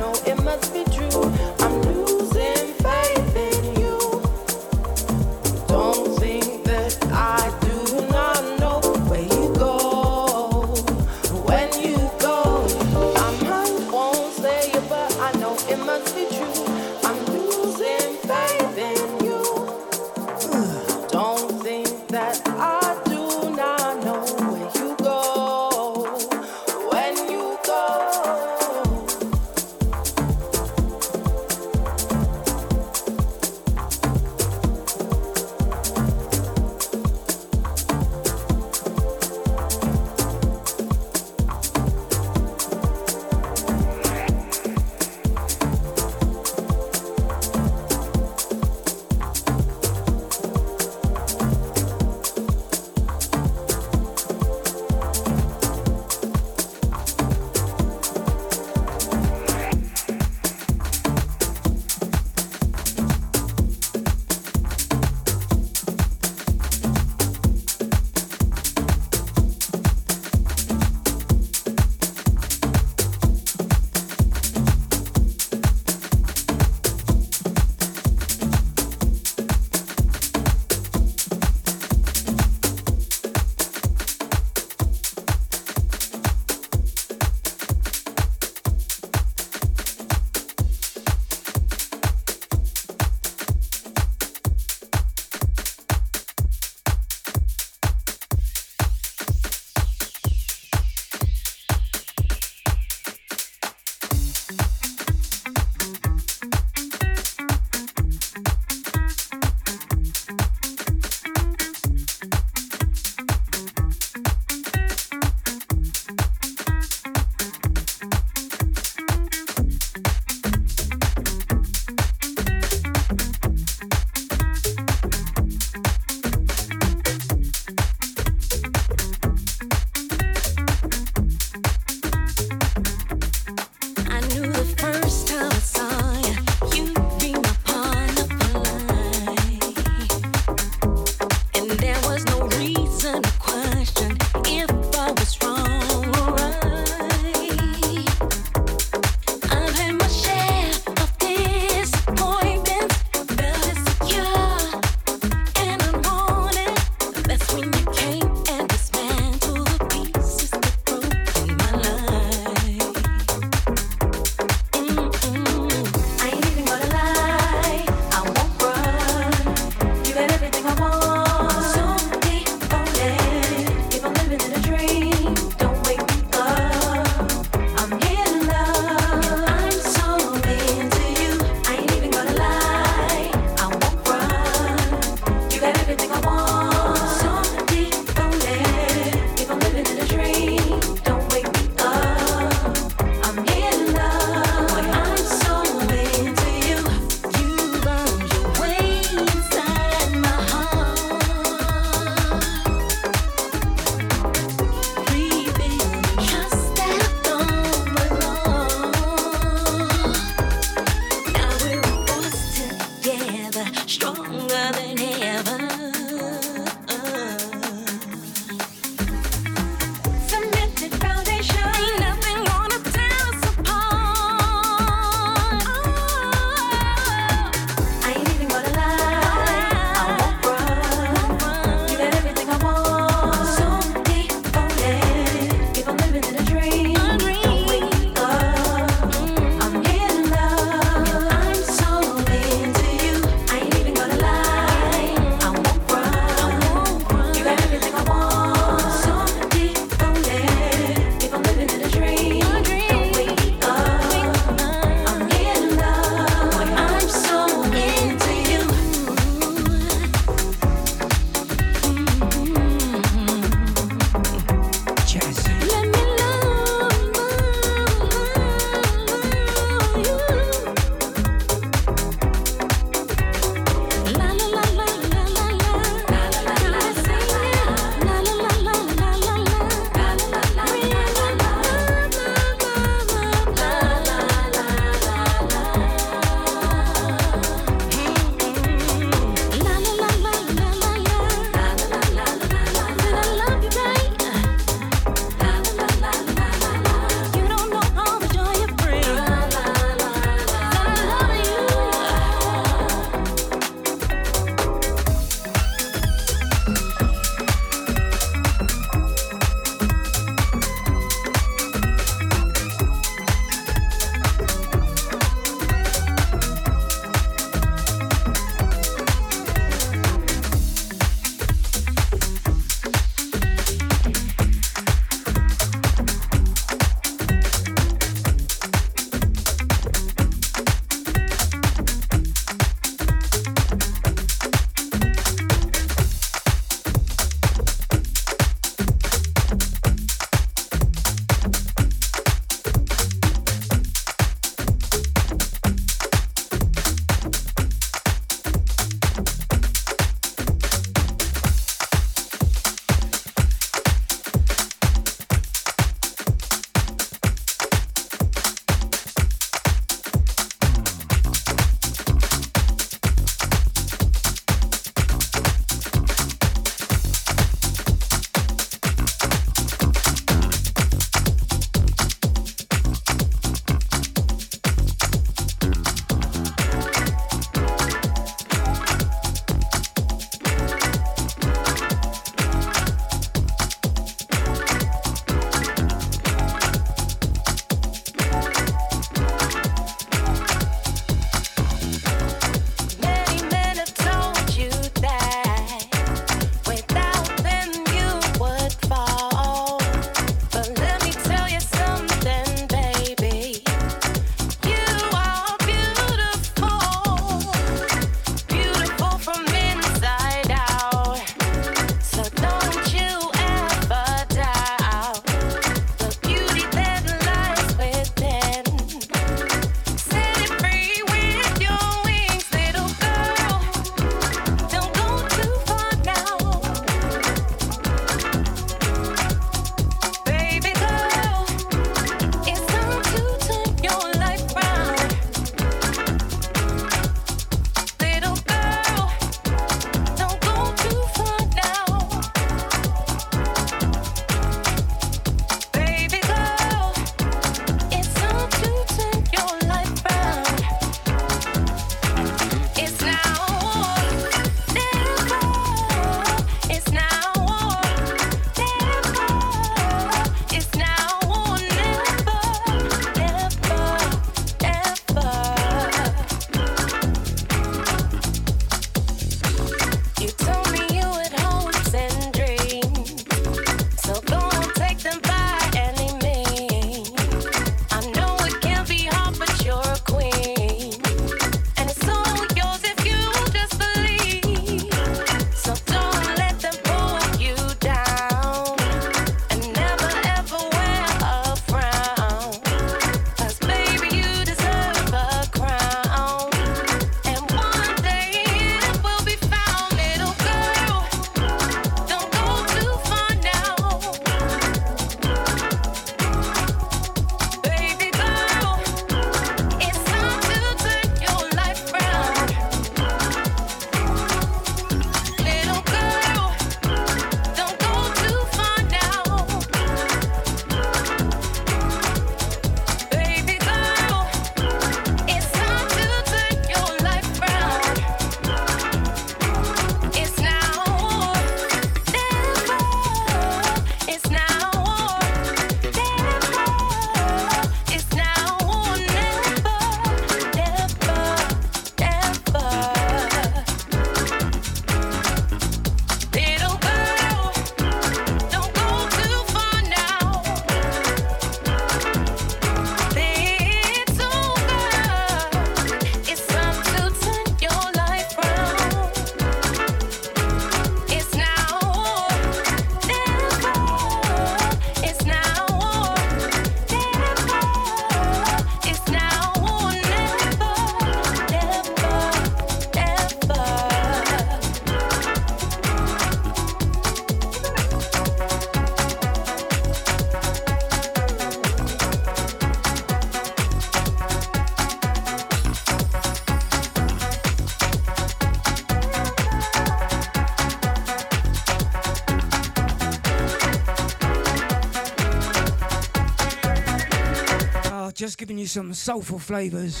Giving 598.38 598.56
you 598.56 598.68
some 598.68 598.94
soulful 598.94 599.36
flavours 599.36 600.00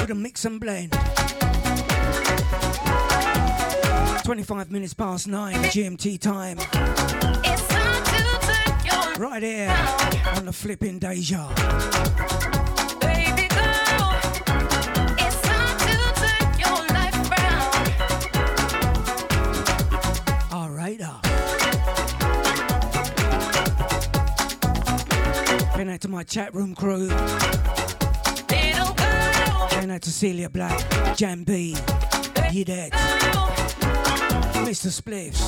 with 0.00 0.10
a 0.10 0.14
mix 0.14 0.44
and 0.44 0.60
blend. 0.60 0.92
25 4.22 4.70
minutes 4.70 4.94
past 4.94 5.26
9 5.26 5.54
GMT 5.64 6.20
time. 6.20 6.58
Right 9.18 9.42
here 9.42 9.76
on 10.36 10.44
the 10.44 10.52
flipping 10.52 11.00
Deja. 11.00 12.61
My 26.22 26.24
chat 26.24 26.54
room 26.54 26.72
crew. 26.72 27.08
Going 29.70 29.90
out 29.90 30.02
to 30.02 30.12
Celia 30.12 30.48
Black, 30.48 30.78
Jan 31.16 31.42
B, 31.42 31.74
Yidet, 32.52 32.90
Mr. 34.62 34.86
Spliffs. 34.86 35.42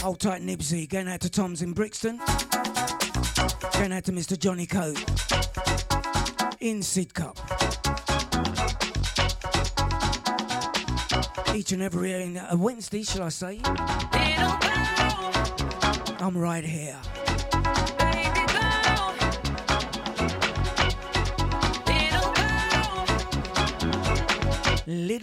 Hold 0.00 0.18
tight 0.18 0.40
Nibsy. 0.40 0.88
Going 0.88 1.08
out 1.08 1.20
to 1.20 1.28
Tom's 1.28 1.60
in 1.60 1.74
Brixton. 1.74 2.16
Going 3.74 3.92
out 3.92 4.04
to 4.04 4.12
Mr. 4.12 4.38
Johnny 4.38 4.64
Coat 4.64 4.96
in 6.60 6.80
Sidcup. 6.80 7.36
Each 11.54 11.72
and 11.72 11.82
every 11.82 12.38
uh, 12.38 12.56
Wednesday, 12.56 13.02
shall 13.02 13.24
I 13.24 13.28
say? 13.28 13.60
I'm 16.18 16.38
right 16.38 16.64
here. 16.64 16.93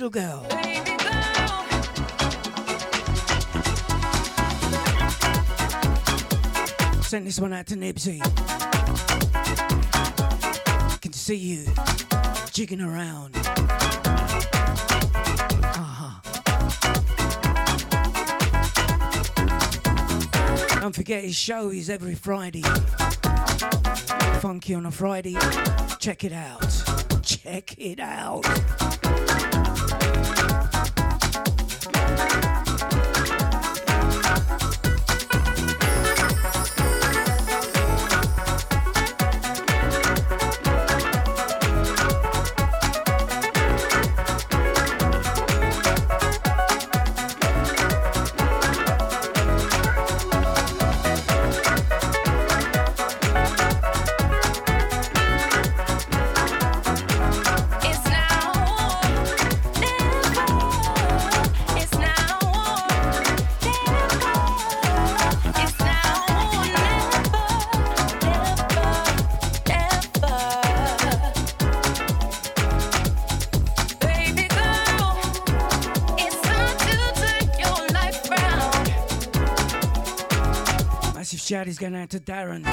Little 0.01 0.09
girl. 0.09 0.47
Send 7.03 7.27
this 7.27 7.39
one 7.39 7.53
out 7.53 7.67
to 7.67 7.75
Nibsy. 7.75 8.19
Can 11.01 11.13
see 11.13 11.35
you 11.35 11.65
jigging 12.51 12.81
around. 12.81 13.35
Uh-huh. 15.67 16.19
Don't 20.79 20.95
forget 20.95 21.23
his 21.23 21.35
show 21.35 21.69
is 21.69 21.91
every 21.91 22.15
Friday. 22.15 22.63
Funky 24.39 24.73
on 24.73 24.87
a 24.87 24.91
Friday. 24.91 25.37
Check 25.99 26.23
it 26.23 26.33
out. 26.33 27.21
Check 27.21 27.77
it 27.77 27.99
out. 27.99 29.00
Shout 81.51 81.67
is 81.67 81.77
going 81.77 81.93
out 81.93 82.09
to 82.09 82.17
Darren. 82.17 82.63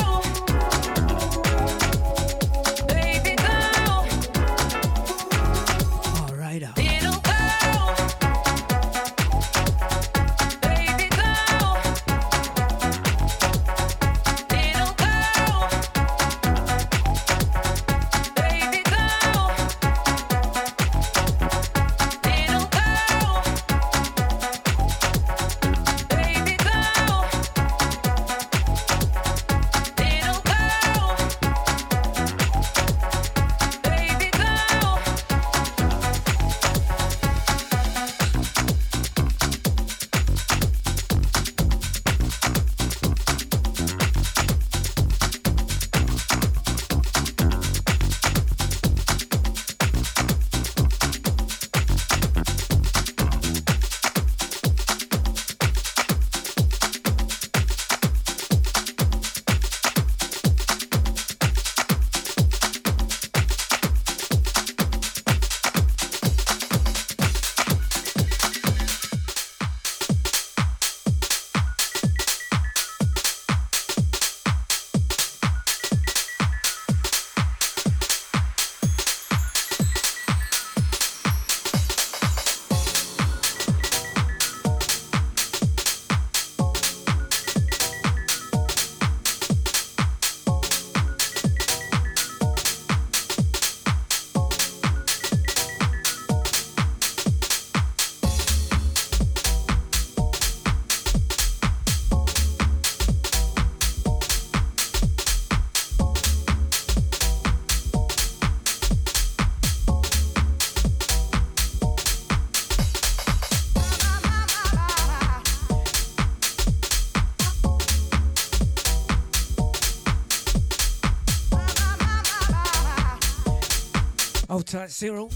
Cyril. 124.99 125.31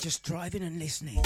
Just 0.00 0.22
driving 0.22 0.62
and 0.62 0.78
listening. 0.78 1.22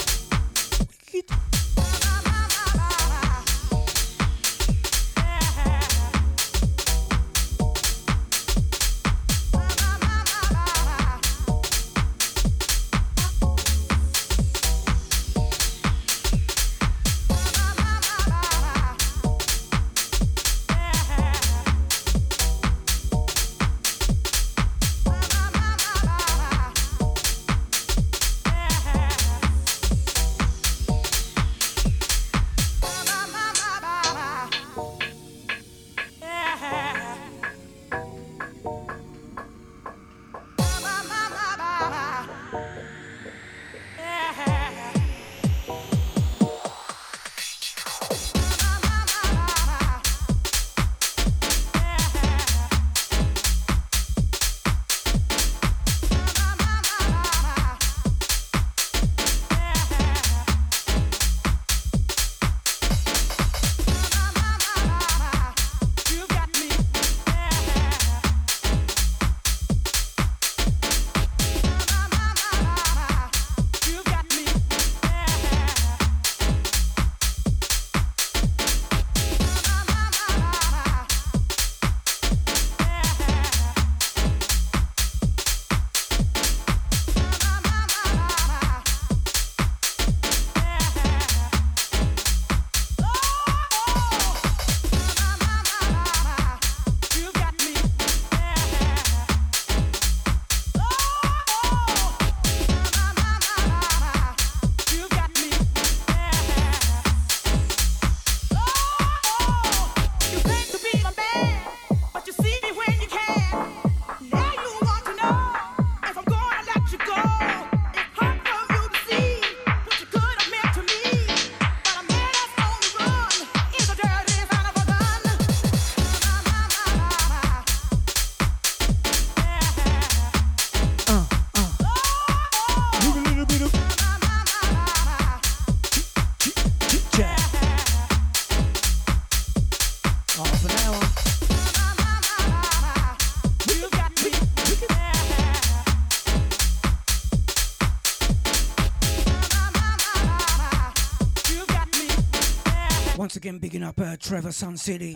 Bigging 153.67 153.83
up 153.83 153.99
uh, 153.99 154.15
Trevor 154.15 154.53
Sun 154.53 154.77
City. 154.77 155.13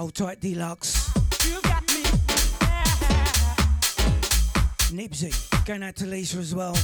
Old 0.00 0.14
tight 0.16 0.40
deluxe. 0.40 1.12
Nibsy, 4.90 5.32
going 5.64 5.84
out 5.84 5.94
to 5.94 6.06
Lisa 6.06 6.38
as 6.38 6.56
well. 6.56 6.74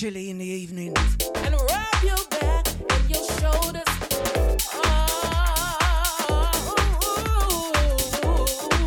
Chilly 0.00 0.30
in 0.30 0.38
the 0.38 0.46
evening. 0.46 0.96
and 0.96 1.54
rub 1.54 2.02
your 2.02 2.16
back 2.30 2.66
and 2.88 3.10
your 3.10 3.22
shoulders. 3.38 3.82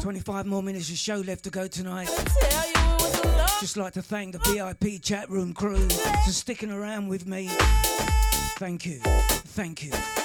25 0.02 0.48
more 0.48 0.64
minutes 0.64 0.90
of 0.90 0.98
show 0.98 1.18
left 1.18 1.44
to 1.44 1.52
go 1.52 1.68
tonight. 1.68 2.10
Just 3.60 3.78
like 3.78 3.94
to 3.94 4.02
thank 4.02 4.34
the 4.34 4.40
VIP 4.40 5.00
chat 5.04 5.30
room 5.30 5.54
crew 5.54 5.88
for 5.88 6.32
sticking 6.32 6.72
around 6.72 7.10
with 7.10 7.28
me. 7.28 7.48
Thank 8.58 8.88
you. 8.88 8.98
Thank 9.04 9.84
you. 9.84 10.23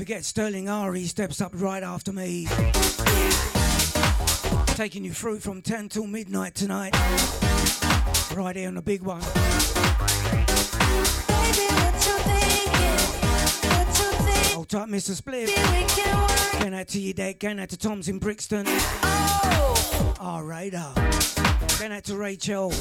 Forget 0.00 0.24
Sterling 0.24 0.66
Ari 0.66 1.04
steps 1.04 1.42
up 1.42 1.52
right 1.56 1.82
after 1.82 2.10
me. 2.10 2.46
Taking 4.68 5.04
you 5.04 5.12
through 5.12 5.40
from 5.40 5.60
10 5.60 5.90
till 5.90 6.06
midnight 6.06 6.54
tonight. 6.54 6.94
Right 8.34 8.56
here 8.56 8.68
on 8.68 8.76
the 8.76 8.82
big 8.82 9.02
one. 9.02 9.20
Hold 14.54 14.70
tight, 14.70 14.88
Mr. 14.88 15.20
Spliff. 15.20 15.50
Going 16.58 16.72
out 16.72 16.88
to 16.88 16.98
you, 16.98 17.12
Dad. 17.12 17.38
Going 17.38 17.60
out 17.60 17.68
to 17.68 17.76
Tom's 17.76 18.08
in 18.08 18.18
Brixton. 18.18 18.64
Oh, 20.18 20.40
radar. 20.42 20.94
Going 21.78 21.92
out 21.92 22.04
to 22.04 22.16
Rachel. 22.16 22.72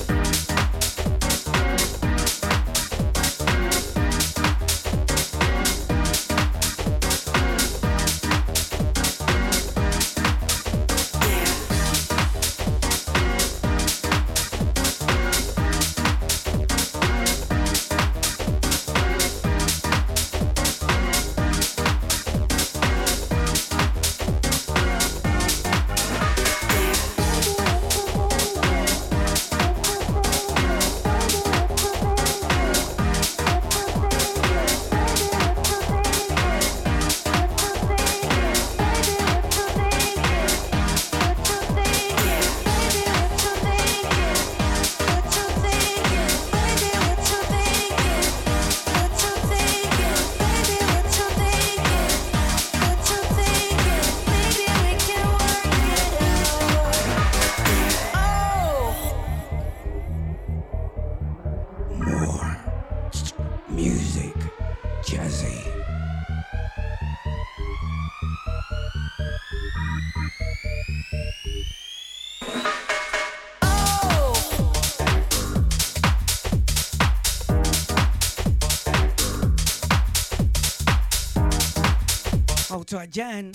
Jan. 83.09 83.51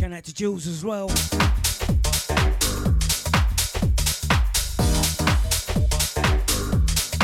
Going 0.00 0.12
out 0.12 0.24
to 0.24 0.34
Jules 0.34 0.66
as 0.66 0.84
well. 0.84 1.08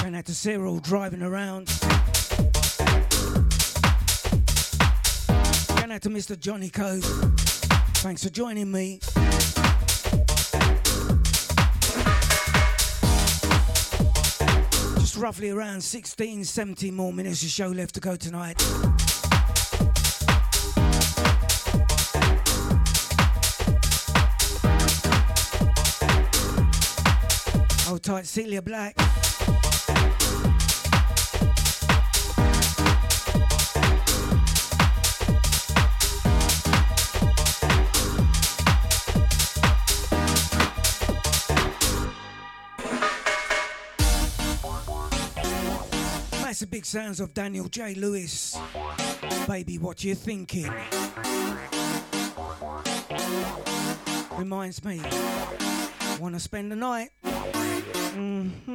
Going 0.03 0.15
out 0.17 0.25
to 0.27 0.35
Cyril 0.35 0.81
driving 0.81 1.23
around. 1.23 1.67
Going 5.77 5.93
out 5.93 6.03
to 6.03 6.11
Mr. 6.11 6.39
Johnny 6.39 6.71
Code. 6.71 7.05
Thanks 7.99 8.25
for 8.25 8.31
joining 8.31 8.73
me. 8.73 8.99
Just 14.99 15.17
roughly 15.17 15.51
around 15.51 15.83
16, 15.83 16.45
17 16.45 16.95
more 16.95 17.13
minutes 17.13 17.43
of 17.45 17.51
show 17.51 17.69
left 17.69 17.95
to 17.95 18.01
go 18.01 18.17
tonight. 18.17 18.61
Tight, 28.05 28.27
Celia 28.27 28.61
Black. 28.61 28.95
Massive 46.43 46.71
big 46.71 46.85
sounds 46.85 47.21
of 47.21 47.33
Daniel 47.33 47.69
J. 47.69 47.95
Lewis. 47.95 48.59
Baby, 49.49 49.79
what 49.79 50.05
you 50.05 50.15
thinking? 50.15 50.71
Reminds 54.37 54.85
me. 54.85 55.01
Wanna 56.21 56.39
spend 56.39 56.71
the 56.71 56.77
night? 56.77 57.09
Mm-hmm. 57.53 58.75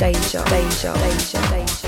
Deja, 0.00 0.42
Deja, 0.44 0.92
Deja, 0.94 1.40
Deja. 1.50 1.79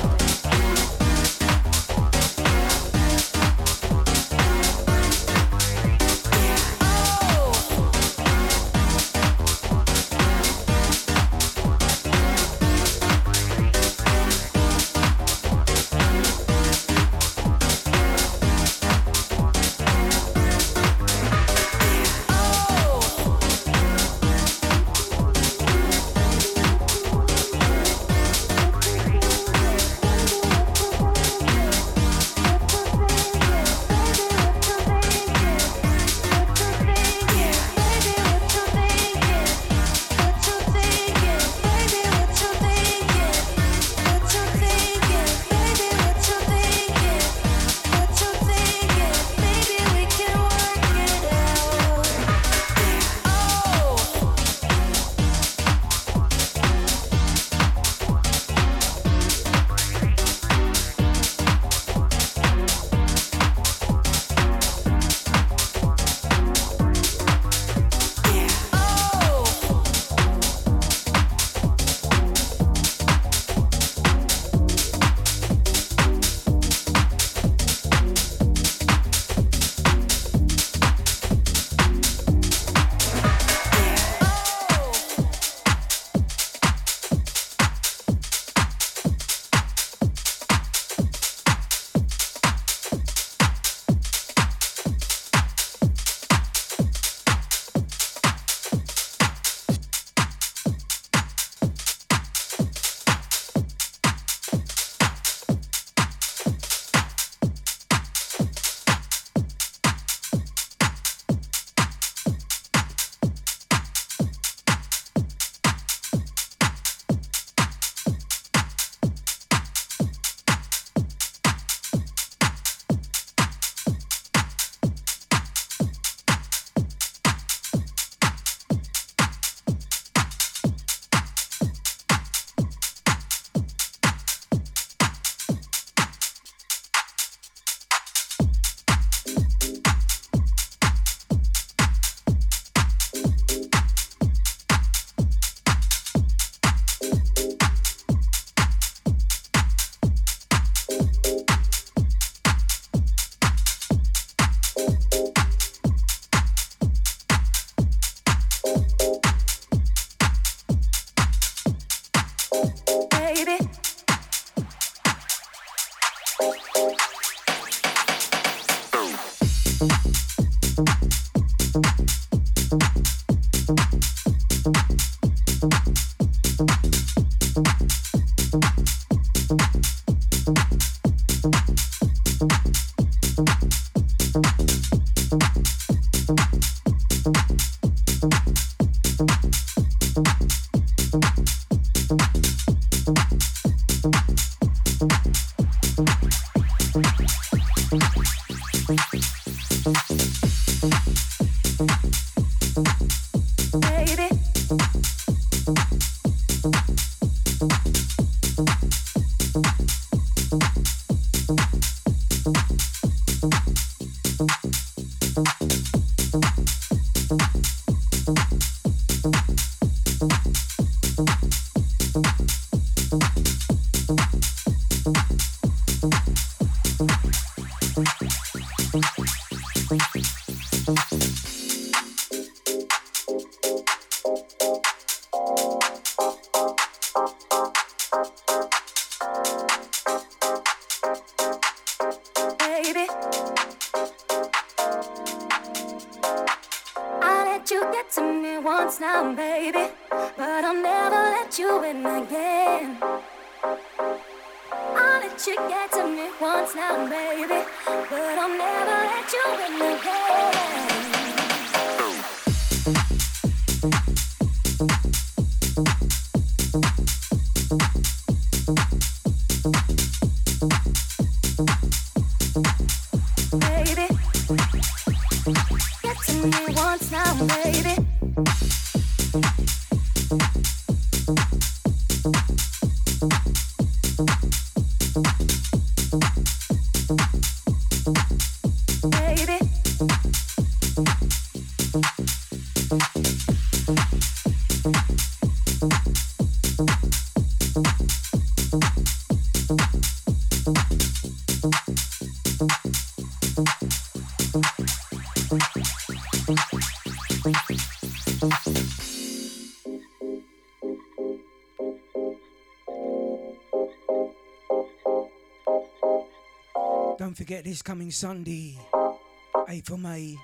This 317.72 317.80
coming 317.80 318.10
Sunday, 318.10 318.76
8th 318.92 319.92
of 319.92 320.00
May, 320.00 320.36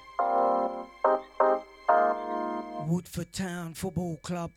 Woodford 2.86 3.30
Town 3.34 3.74
Football 3.74 4.16
Club. 4.22 4.50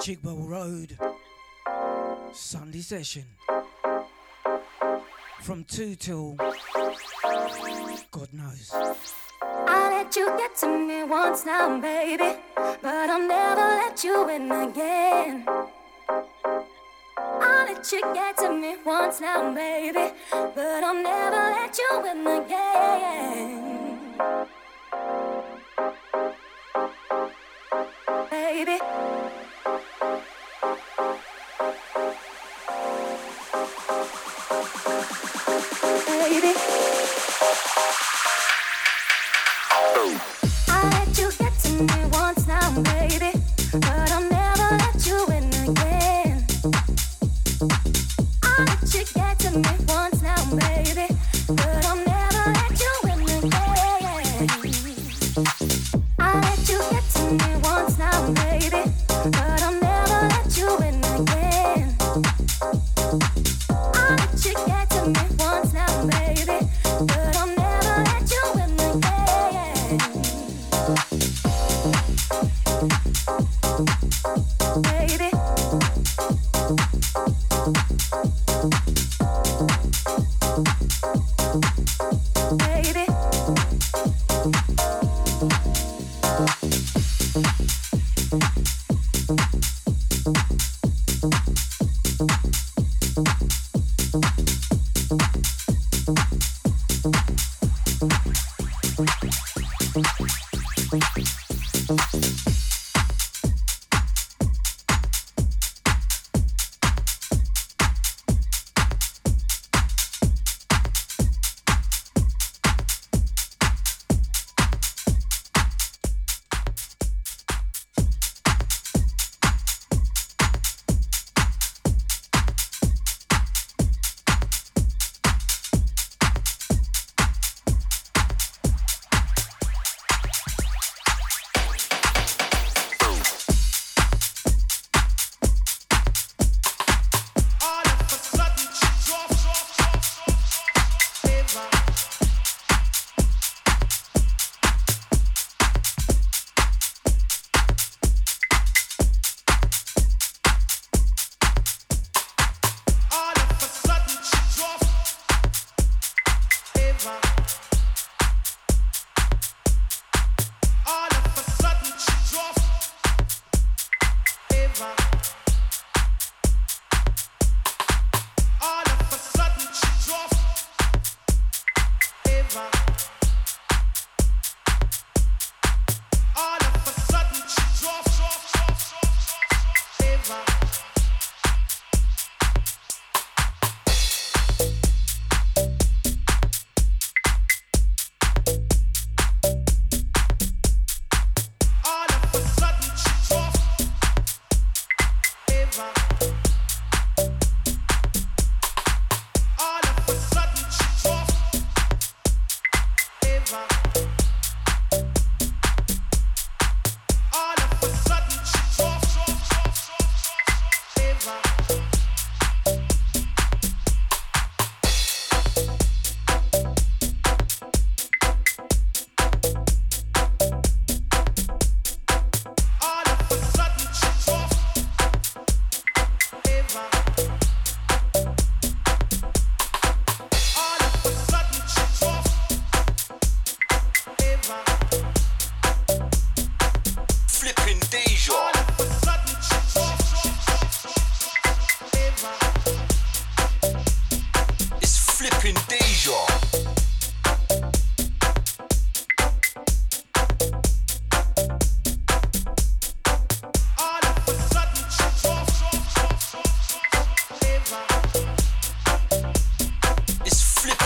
Chigwell 0.00 0.48
Road, 0.48 0.98
Sunday 2.32 2.80
session. 2.80 3.26
From 5.42 5.64
2 5.64 5.96
till 5.96 6.36
God 8.10 8.28
knows. 8.32 8.70
I'll 9.42 9.90
let 9.90 10.16
you 10.16 10.34
get 10.38 10.56
to 10.60 10.78
me 10.78 11.04
once 11.04 11.44
now, 11.44 11.78
baby, 11.78 12.38
but 12.56 13.10
I'll 13.10 13.28
never 13.28 13.60
let 13.60 14.02
you 14.02 14.24
win 14.24 14.50
again. 14.50 15.51
You 17.92 18.00
get 18.14 18.38
to 18.38 18.50
me 18.50 18.76
once 18.86 19.20
now, 19.20 19.52
baby, 19.52 20.14
but 20.30 20.82
I'll 20.82 20.94
never 20.94 21.36
let 21.36 21.76
you 21.76 22.00
win 22.02 22.26
again. 22.26 24.14
Baby. 28.30 28.78
Baby. 36.06 36.54
I'll 39.70 40.31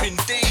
indeed. 0.06 0.45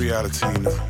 Reality, 0.00 0.46
you 0.46 0.58
know. 0.62 0.89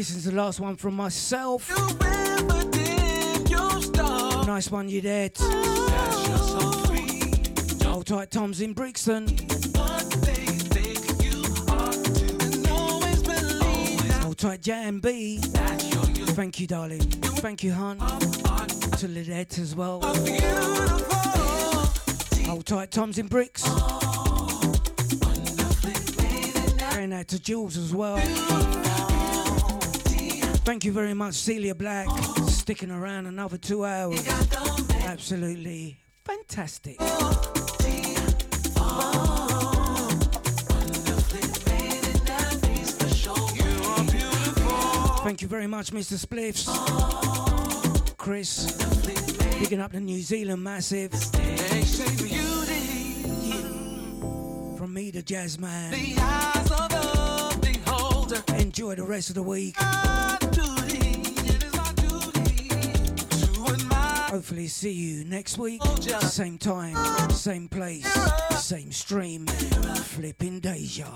This 0.00 0.16
is 0.16 0.24
the 0.24 0.32
last 0.32 0.60
one 0.60 0.76
from 0.76 0.94
myself. 0.94 1.68
Nice 4.46 4.70
one, 4.70 4.88
you 4.88 5.02
dead. 5.02 5.36
Hold 7.84 8.06
tight, 8.06 8.30
Tom's 8.30 8.62
in 8.62 8.72
Brixton. 8.72 9.28
Hold 14.22 14.38
tight, 14.38 14.62
Jan 14.62 15.00
B. 15.00 15.36
Thank 15.42 16.58
you, 16.60 16.66
darling. 16.66 17.02
Thank 17.42 17.62
you, 17.62 17.74
hon. 17.74 17.98
To 17.98 19.06
Lidette 19.06 19.58
as 19.58 19.76
well. 19.76 20.00
Hold 22.46 22.64
tight, 22.64 22.90
Tom's 22.90 23.18
in 23.18 23.26
Bricks. 23.26 23.68
Going 26.94 27.12
out 27.12 27.28
to 27.28 27.38
Jules 27.38 27.76
as 27.76 27.94
well. 27.94 28.18
Thank 30.64 30.84
you 30.84 30.92
very 30.92 31.14
much, 31.14 31.34
Celia 31.34 31.74
Black, 31.74 32.06
sticking 32.48 32.90
around 32.90 33.26
another 33.26 33.58
two 33.58 33.84
hours. 33.84 34.26
Absolutely 35.04 35.98
fantastic. 36.24 36.96
Thank 45.22 45.42
you 45.42 45.48
very 45.48 45.66
much, 45.66 45.92
Mr. 45.92 46.16
Spliffs. 46.18 46.66
Chris, 48.16 48.72
picking 49.58 49.80
up 49.80 49.92
the 49.92 50.00
New 50.00 50.20
Zealand 50.20 50.62
massive. 50.62 51.12
From 54.78 54.94
me, 54.94 55.10
the 55.10 55.22
jazz 55.22 55.58
man. 55.58 55.92
Enjoy 58.60 58.94
the 58.94 59.04
rest 59.04 59.28
of 59.30 59.34
the 59.34 59.42
week. 59.42 59.76
Hopefully, 64.30 64.68
see 64.68 64.92
you 64.92 65.24
next 65.24 65.58
week. 65.58 65.82
Same 66.20 66.56
time, 66.56 66.94
same 67.30 67.68
place, 67.68 68.06
same 68.56 68.92
stream. 68.92 69.44
Flipping 69.46 70.60
deja. 70.60 71.06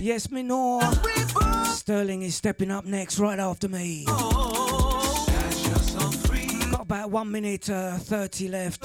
Yes, 0.00 0.30
Minor. 0.30 0.80
Sterling 1.66 2.22
is 2.22 2.34
stepping 2.34 2.70
up 2.70 2.86
next, 2.86 3.18
right 3.18 3.38
after 3.38 3.68
me. 3.68 4.06
Got 4.06 5.42
about 6.80 7.10
one 7.10 7.30
minute 7.30 7.68
uh, 7.68 7.98
30 7.98 8.48
left. 8.48 8.82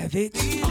Have 0.00 0.16
it. 0.16 0.63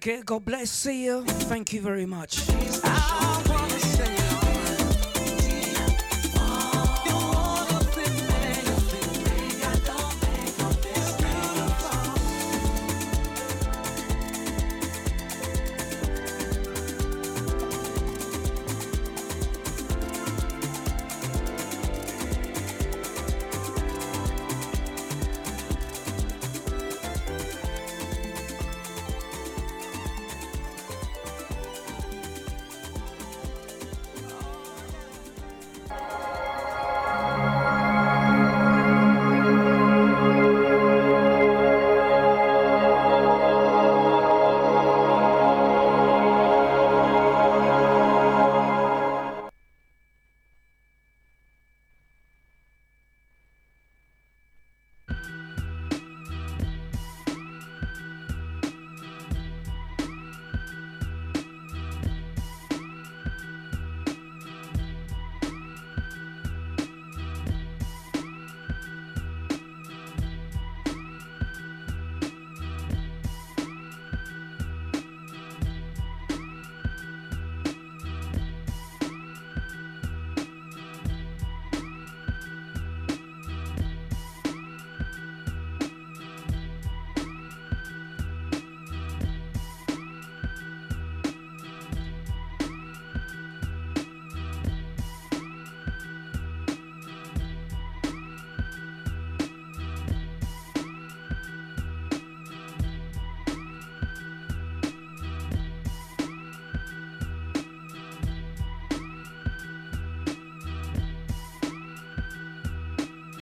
God 0.00 0.44
bless. 0.46 0.86
You. 0.86 1.24
Thank 1.24 1.72
you 1.74 1.82
very 1.82 2.06
much. 2.06 2.40